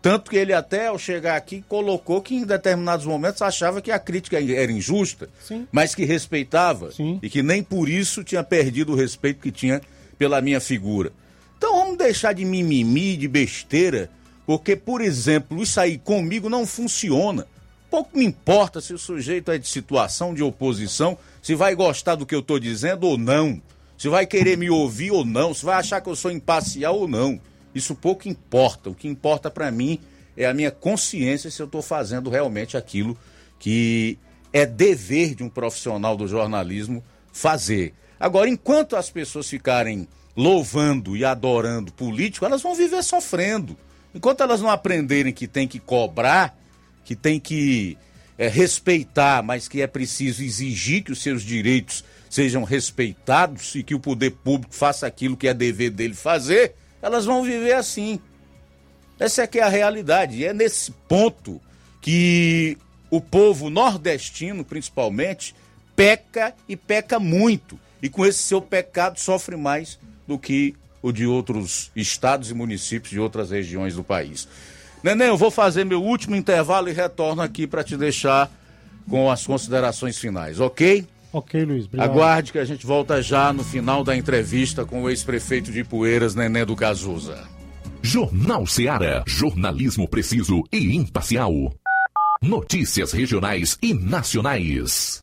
[0.02, 3.98] Tanto que ele até, ao chegar aqui, colocou que em determinados momentos achava que a
[3.98, 5.68] crítica era injusta, Sim.
[5.70, 6.90] mas que respeitava
[7.22, 9.80] e que nem por isso tinha perdido o respeito que tinha
[10.18, 11.12] pela minha figura.
[11.60, 14.08] Então vamos deixar de mimimi, de besteira,
[14.46, 17.46] porque, por exemplo, isso aí comigo não funciona.
[17.90, 22.24] Pouco me importa se o sujeito é de situação de oposição, se vai gostar do
[22.24, 23.60] que eu estou dizendo ou não,
[23.98, 27.06] se vai querer me ouvir ou não, se vai achar que eu sou imparcial ou
[27.06, 27.38] não.
[27.74, 28.88] Isso pouco importa.
[28.88, 30.00] O que importa para mim
[30.38, 33.14] é a minha consciência se eu estou fazendo realmente aquilo
[33.58, 34.18] que
[34.50, 37.92] é dever de um profissional do jornalismo fazer.
[38.18, 43.76] Agora, enquanto as pessoas ficarem louvando e adorando político, elas vão viver sofrendo.
[44.14, 46.56] Enquanto elas não aprenderem que tem que cobrar,
[47.04, 47.96] que tem que
[48.38, 53.94] é, respeitar, mas que é preciso exigir que os seus direitos sejam respeitados e que
[53.94, 58.20] o poder público faça aquilo que é dever dele fazer, elas vão viver assim.
[59.18, 60.38] Essa é que é a realidade.
[60.38, 61.60] E é nesse ponto
[62.00, 62.78] que
[63.10, 65.54] o povo nordestino, principalmente,
[65.94, 67.78] peca e peca muito.
[68.00, 69.98] E com esse seu pecado sofre mais
[70.30, 74.46] do que o de outros estados e municípios de outras regiões do país.
[75.02, 78.50] Neném, eu vou fazer meu último intervalo e retorno aqui para te deixar
[79.08, 81.04] com as considerações finais, ok?
[81.32, 81.86] Ok, Luiz.
[81.86, 82.10] Obrigado.
[82.10, 86.34] Aguarde que a gente volta já no final da entrevista com o ex-prefeito de Poeiras,
[86.34, 87.38] Nenê do Cazuza.
[88.02, 89.24] Jornal Seara.
[89.26, 91.52] Jornalismo preciso e imparcial.
[92.42, 95.18] Notícias regionais e nacionais.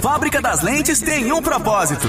[0.00, 2.08] Fábrica das Lentes tem um propósito.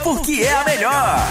[0.03, 1.27] porque é a melhor.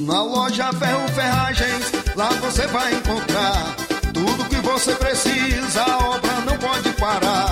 [0.00, 3.76] Na loja Ferro Ferragens, lá você vai encontrar
[4.12, 7.51] tudo que você precisa, a obra não pode parar.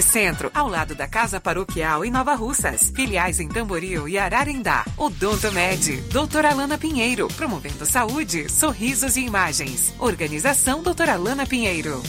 [0.00, 2.90] Centro, ao lado da Casa Paroquial em Nova Russas.
[2.94, 4.84] Filiais em Tamboril e Ararindá.
[4.96, 9.92] Odonto Med, doutora Alana Pinheiro, promovendo saúde, sorrisos e imagens.
[9.98, 12.00] Organização doutora Alana Pinheiro.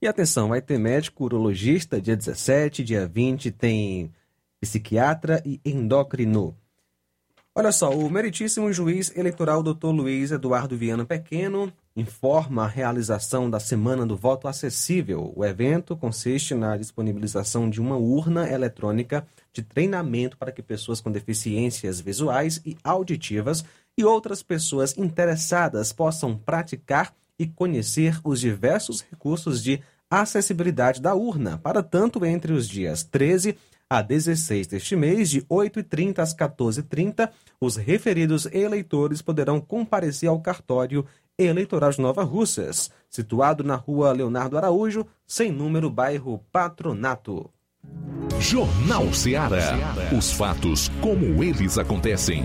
[0.00, 4.12] E atenção, vai ter médico urologista dia 17, dia 20 tem
[4.60, 6.56] psiquiatra e endócrino.
[7.54, 9.86] Olha só, o meritíssimo juiz eleitoral Dr.
[9.86, 15.32] Luiz Eduardo Viana Pequeno informa a realização da Semana do Voto Acessível.
[15.34, 21.10] O evento consiste na disponibilização de uma urna eletrônica de treinamento para que pessoas com
[21.10, 23.64] deficiências visuais e auditivas
[23.96, 31.58] e outras pessoas interessadas possam praticar e conhecer os diversos recursos de acessibilidade da urna.
[31.58, 33.56] Para tanto, entre os dias 13
[33.88, 41.06] a 16 deste mês, de 8h30 às 14h30, os referidos eleitores poderão comparecer ao cartório
[41.44, 47.50] eleitoral de Nova Russas, situado na rua Leonardo Araújo, sem número, bairro Patronato.
[48.40, 49.74] Jornal Ceará.
[50.16, 52.42] Os fatos como eles acontecem.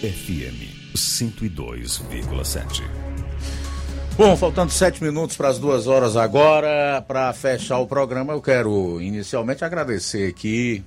[0.00, 2.82] FM 102,7.
[4.16, 9.02] Bom, faltando sete minutos para as duas horas agora, para fechar o programa, eu quero
[9.02, 10.82] inicialmente agradecer aqui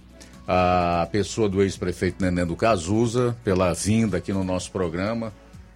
[0.51, 5.31] a pessoa do ex-prefeito Neném do Cazuza pela vinda aqui no nosso programa,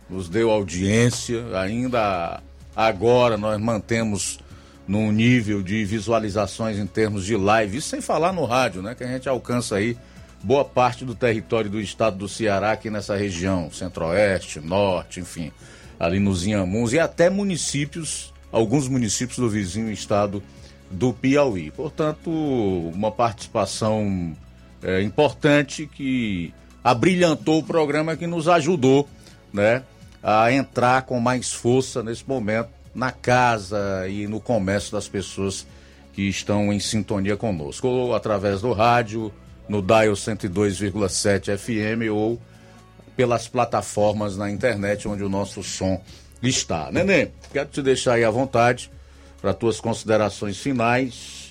[0.10, 2.42] nos deu audiência, ainda
[2.76, 4.40] agora nós mantemos
[4.88, 9.04] num nível de visualizações em termos de live, isso sem falar no rádio, né, que
[9.04, 9.96] a gente alcança aí
[10.42, 15.52] boa parte do território do estado do Ceará aqui nessa região, centro-oeste, norte, enfim,
[16.00, 20.42] ali nos Inhamuns e até municípios, alguns municípios do vizinho estado
[20.90, 21.70] do Piauí.
[21.70, 24.36] Portanto, uma participação
[24.84, 26.54] é, importante que
[26.84, 29.08] abrilhantou o programa, que nos ajudou
[29.52, 29.84] né,
[30.22, 35.66] a entrar com mais força nesse momento na casa e no comércio das pessoas
[36.14, 39.34] que estão em sintonia conosco, ou através do rádio,
[39.68, 42.40] no Dial 102,7 FM ou
[43.16, 46.02] pelas plataformas na internet onde o nosso som
[46.42, 46.92] está.
[46.92, 48.92] Nenê, quero te deixar aí à vontade
[49.42, 51.43] para tuas considerações finais.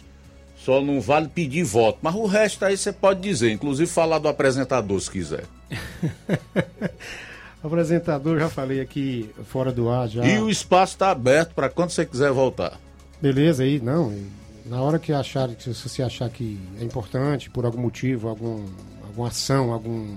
[0.64, 4.28] Só não vale pedir voto, mas o resto aí você pode dizer, inclusive falar do
[4.28, 5.44] apresentador se quiser.
[7.62, 10.24] apresentador, já falei aqui fora do ar já.
[10.24, 12.78] E o espaço está aberto para quando você quiser voltar.
[13.20, 14.16] Beleza aí, não.
[14.64, 18.64] Na hora que achar, se você achar que é importante, por algum motivo, algum,
[19.04, 20.16] alguma ação, algum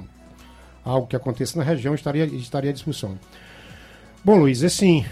[0.83, 3.17] algo que aconteça na região, estaria, estaria à disposição.
[4.23, 5.03] Bom, Luiz, assim,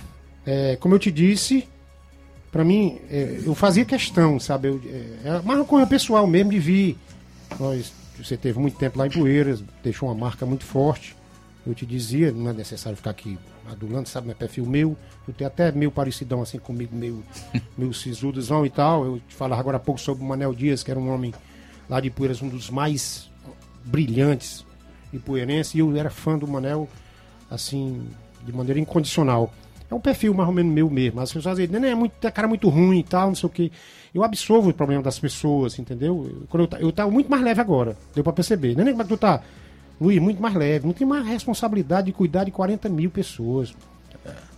[0.46, 1.68] é, como eu te disse,
[2.54, 4.68] para mim, é, eu fazia questão, sabe?
[4.68, 4.80] Eu,
[5.26, 6.98] é, é uma coisa pessoal mesmo de vir.
[7.60, 11.16] Nós, você teve muito tempo lá em Poeiras, deixou uma marca muito forte.
[11.66, 14.28] Eu te dizia, não é necessário ficar aqui adulando, sabe?
[14.28, 14.96] Não é perfil meu.
[15.28, 17.24] Eu tenho até meio parecidão assim comigo, meio,
[17.76, 19.04] meio sisudozão e tal.
[19.04, 21.34] Eu te falava agora há pouco sobre o Manel Dias, que era um homem
[21.90, 23.32] lá de Poeiras, um dos mais
[23.84, 24.64] brilhantes
[25.12, 25.76] e poeirense.
[25.76, 26.88] E eu era fã do Manel,
[27.50, 28.08] assim,
[28.46, 29.52] de maneira incondicional.
[29.90, 31.20] É um perfil mais ou menos meu mesmo.
[31.20, 33.50] As pessoas dizem, Nenê, é, muito, é cara muito ruim e tal, não sei o
[33.50, 33.72] quê.
[34.14, 36.28] Eu absorvo o problema das pessoas, entendeu?
[36.30, 38.76] Eu, quando eu, eu tava muito mais leve agora, deu pra perceber.
[38.76, 39.42] Nenê, como é que tu tá?
[40.00, 40.86] Luiz, muito mais leve.
[40.86, 43.74] Não tem mais responsabilidade de cuidar de 40 mil pessoas.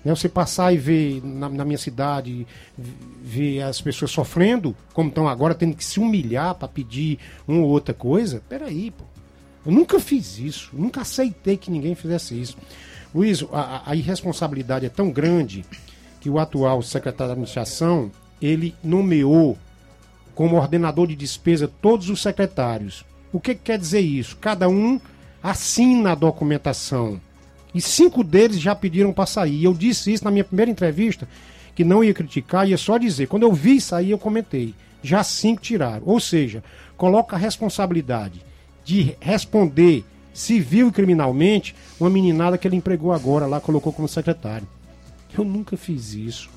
[0.04, 2.46] Né, você passar e ver na, na, minha cidade,
[2.78, 7.70] ver as pessoas sofrendo, como estão agora, tendo que se humilhar para pedir uma ou
[7.70, 8.42] outra coisa.
[8.48, 9.04] Peraí, pô.
[9.66, 12.56] Eu nunca fiz isso, nunca aceitei que ninguém fizesse isso.
[13.16, 15.64] Luiz, a, a- irresponsabilidade é tão grande
[16.20, 18.12] que o atual secretário de administração,
[18.42, 19.58] ele nomeou
[20.36, 23.06] como ordenador de despesa todos os secretários.
[23.32, 24.36] O que, que quer dizer isso?
[24.36, 25.00] Cada um
[25.42, 27.22] assina a documentação.
[27.74, 29.64] E cinco deles já pediram para sair.
[29.64, 31.28] Eu disse isso na minha primeira entrevista,
[31.74, 33.28] que não ia criticar, ia só dizer.
[33.28, 34.74] Quando eu vi sair, eu comentei.
[35.02, 36.04] Já cinco tiraram.
[36.06, 36.62] Ou seja,
[36.98, 38.42] coloca a responsabilidade
[38.84, 40.04] de responder
[40.36, 44.68] civil e criminalmente uma meninada que ele empregou agora lá, colocou como secretário.
[45.36, 46.50] Eu nunca fiz isso.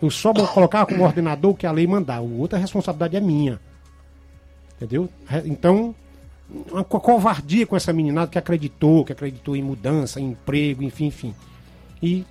[0.00, 2.20] Eu só vou colocar como ordenador o que a lei mandar.
[2.20, 3.58] O outra responsabilidade é minha.
[4.76, 5.08] Entendeu?
[5.26, 5.94] Re- Então,
[6.70, 11.06] uma co- covardia com essa meninada que acreditou, que acreditou em mudança, em emprego, enfim,
[11.06, 11.34] enfim.
[12.02, 12.24] E,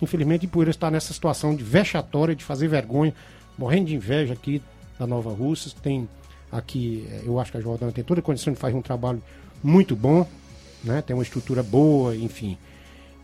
[0.00, 3.12] infelizmente, Ipueiras está nessa situação de vexatória, de fazer vergonha,
[3.58, 4.62] morrendo de inveja aqui
[4.98, 5.72] da Nova Russas.
[5.72, 6.08] Tem
[6.52, 9.20] aqui, eh, eu acho que a Jordana tem toda a condição de fazer um trabalho
[9.66, 10.26] muito bom,
[10.84, 11.02] né?
[11.02, 12.56] Tem uma estrutura boa, enfim.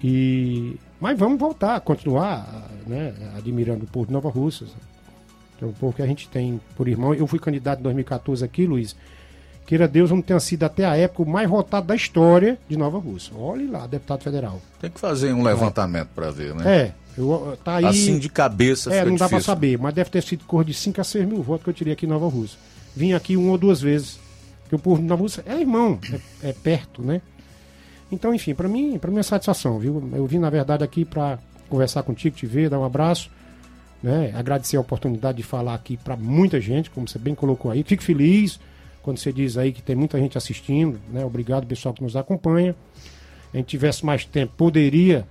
[0.03, 4.69] E mas vamos voltar, continuar, né, admirando o povo de Nova Russas.
[5.59, 7.15] Que é o povo que a gente tem por irmão.
[7.15, 8.95] Eu fui candidato em 2014 aqui, Luiz.
[9.67, 12.99] Queira Deus, não tenha sido até a época o mais votado da história de Nova
[12.99, 13.31] Russa.
[13.37, 14.61] Olhe lá, deputado federal.
[14.81, 16.79] Tem que fazer um levantamento para ver, né?
[16.79, 17.85] É, eu, tá aí.
[17.87, 19.45] Assim de cabeça É, não dá difícil.
[19.45, 21.93] saber, mas deve ter sido cor de 5 a 6 mil votos que eu tirei
[21.93, 22.59] aqui em Nova Rússia.
[22.95, 24.19] Vim aqui uma ou duas vezes.
[24.73, 25.99] Porque o povo Nova Rússia é irmão,
[26.43, 27.21] é, é perto, né?
[28.11, 30.03] Então, enfim, pra mim, para mim é satisfação, viu?
[30.15, 31.39] Eu vim, na verdade, aqui pra
[31.69, 33.31] conversar contigo, te ver, dar um abraço,
[34.03, 34.33] né?
[34.35, 37.83] Agradecer a oportunidade de falar aqui pra muita gente, como você bem colocou aí.
[37.83, 38.59] Fico feliz
[39.03, 41.23] quando você diz aí que tem muita gente assistindo, né?
[41.23, 42.75] Obrigado, pessoal que nos acompanha.
[43.53, 45.27] A gente tivesse mais tempo, poderia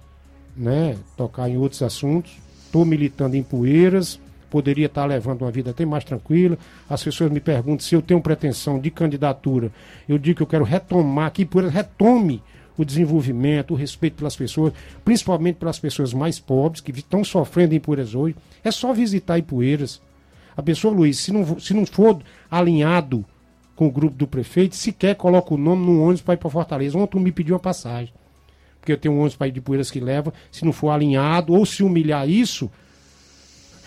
[0.56, 2.32] né, tocar em outros assuntos.
[2.68, 4.20] Estou militando em Poeiras,
[4.52, 6.58] poderia estar levando uma vida até mais tranquila.
[6.90, 9.72] As pessoas me perguntam se eu tenho pretensão de candidatura.
[10.08, 12.44] Eu digo que eu quero retomar, que Poeiras retome
[12.78, 14.74] o desenvolvimento, o respeito pelas pessoas,
[15.06, 18.36] principalmente pelas pessoas mais pobres que estão sofrendo em Poeiras hoje.
[18.64, 20.02] É só visitar Ipueiras.
[20.56, 22.20] A pessoa, Luiz, se não, se não for
[22.50, 23.24] alinhado
[23.74, 26.98] com o grupo do prefeito, sequer coloca o nome no ônibus para ir para Fortaleza.
[26.98, 28.14] Ontem me pediu uma passagem
[28.82, 31.54] porque eu tenho um ônibus para ir de Poeiras que leva, se não for alinhado
[31.54, 32.70] ou se humilhar isso,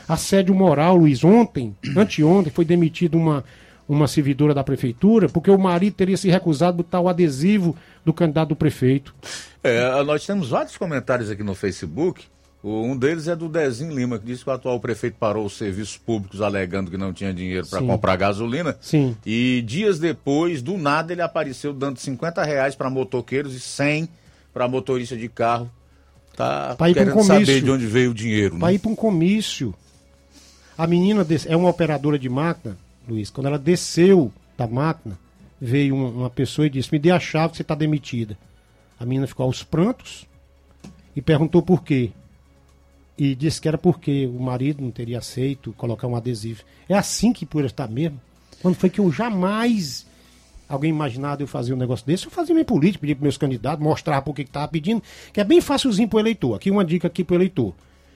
[0.08, 3.44] assédio moral, Luiz, ontem, anteontem, foi demitida uma,
[3.88, 8.12] uma servidora da prefeitura, porque o marido teria se recusado a botar o adesivo do
[8.12, 9.14] candidato do prefeito.
[9.62, 12.24] É, nós temos vários comentários aqui no Facebook.
[12.66, 15.98] Um deles é do Dezinho Lima, que disse que o atual prefeito parou os serviços
[15.98, 18.74] públicos alegando que não tinha dinheiro para comprar gasolina.
[18.80, 19.14] Sim.
[19.26, 24.08] E dias depois, do nada, ele apareceu dando 50 reais para motoqueiros e 100
[24.52, 25.70] para motorista de carro.
[26.34, 27.34] Tá Pra ir um querendo comício.
[27.46, 28.56] saber de onde veio o dinheiro.
[28.58, 28.74] Para Né?
[28.74, 29.74] ir para um comício.
[30.76, 32.76] A menina é uma operadora de máquina,
[33.08, 33.30] Luiz.
[33.30, 35.18] Quando ela desceu da máquina,
[35.60, 38.36] veio uma, uma pessoa e disse: Me dê a chave que você está demitida.
[38.98, 40.26] A menina ficou aos prantos
[41.14, 42.10] e perguntou por quê.
[43.16, 46.62] E disse que era porque o marido não teria aceito colocar um adesivo.
[46.88, 48.20] É assim que Poeira está mesmo.
[48.60, 50.04] Quando foi que eu jamais
[50.68, 52.24] alguém imaginado eu fazer um negócio desse?
[52.24, 55.00] Eu fazia minha política, pedir para meus candidatos, mostrar por que estava pedindo,
[55.32, 56.56] que é bem facilzinho para o eleitor.
[56.56, 57.72] Aqui uma dica aqui para o eleitor.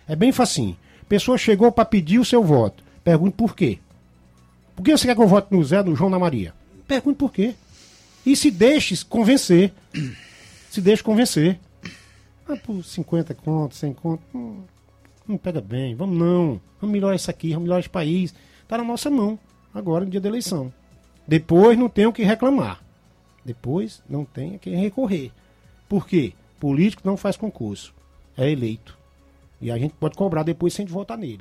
[0.09, 0.77] É bem facinho.
[1.09, 2.85] Pessoa chegou para pedir o seu voto.
[3.03, 3.79] Pergunte por quê.
[4.77, 6.55] Por que você quer que eu vote no Zé, no João, na Maria?
[6.87, 7.55] Pergunte por quê.
[8.25, 9.73] E se deixe convencer.
[10.71, 11.59] Se deixe convencer.
[12.47, 14.61] Ah, por 50 contos, 100 contos, hum,
[15.27, 15.95] não pega bem.
[15.95, 16.61] Vamos não.
[16.79, 18.35] Vamos melhorar isso aqui, vamos melhorar esse país.
[18.63, 19.39] Está na nossa mão,
[19.73, 20.71] agora no dia da eleição.
[21.27, 22.83] Depois não tem o que reclamar.
[23.43, 25.33] Depois não tem a que recorrer.
[25.89, 26.35] Por quê?
[26.61, 27.95] Político não faz concurso.
[28.37, 28.98] É eleito.
[29.61, 31.41] E a gente pode cobrar depois sem a gente votar nele.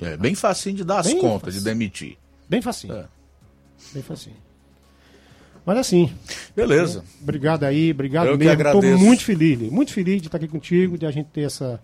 [0.00, 1.64] É bem facinho de dar as Bem contas, facinho.
[1.64, 2.18] de demitir.
[2.48, 3.08] Bem facinho.
[3.92, 4.36] Bem facinho.
[5.64, 6.12] Mas assim.
[6.54, 7.02] Beleza.
[7.20, 8.62] Obrigado aí, obrigado Eu mesmo.
[8.62, 11.80] Estou muito feliz, muito feliz de estar aqui contigo, de a gente ter essa.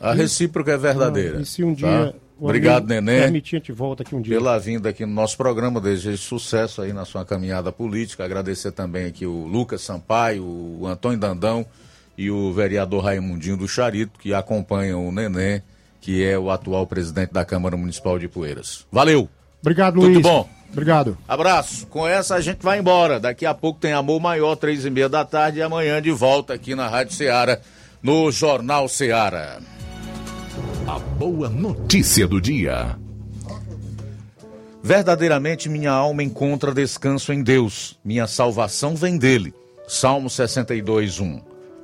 [0.00, 1.40] A recíproca é verdadeira.
[1.40, 2.02] E se um tá?
[2.02, 2.16] dia.
[2.38, 3.20] o Obrigado, Nenê.
[3.20, 4.34] Permitir, a gente volta aqui um dia.
[4.36, 5.80] pela vinda aqui no nosso programa.
[5.80, 8.24] Desejo sucesso aí na sua caminhada política.
[8.24, 11.64] Agradecer também aqui o Lucas Sampaio, o Antônio Dandão
[12.20, 15.62] e o vereador Raimundinho do Charito, que acompanham o Nenê,
[16.02, 18.86] que é o atual presidente da Câmara Municipal de Poeiras.
[18.92, 19.26] Valeu!
[19.62, 20.20] Obrigado, Tudo Luiz.
[20.20, 20.46] bom?
[20.70, 21.16] Obrigado.
[21.26, 21.86] Abraço.
[21.86, 23.18] Com essa a gente vai embora.
[23.18, 26.52] Daqui a pouco tem Amor Maior, três e meia da tarde e amanhã de volta
[26.52, 27.58] aqui na Rádio Ceará,
[28.02, 29.58] no Jornal Ceará.
[30.86, 32.98] A boa notícia do dia.
[34.82, 37.98] Verdadeiramente minha alma encontra descanso em Deus.
[38.04, 39.54] Minha salvação vem dele.
[39.88, 41.49] Salmo 62, 1.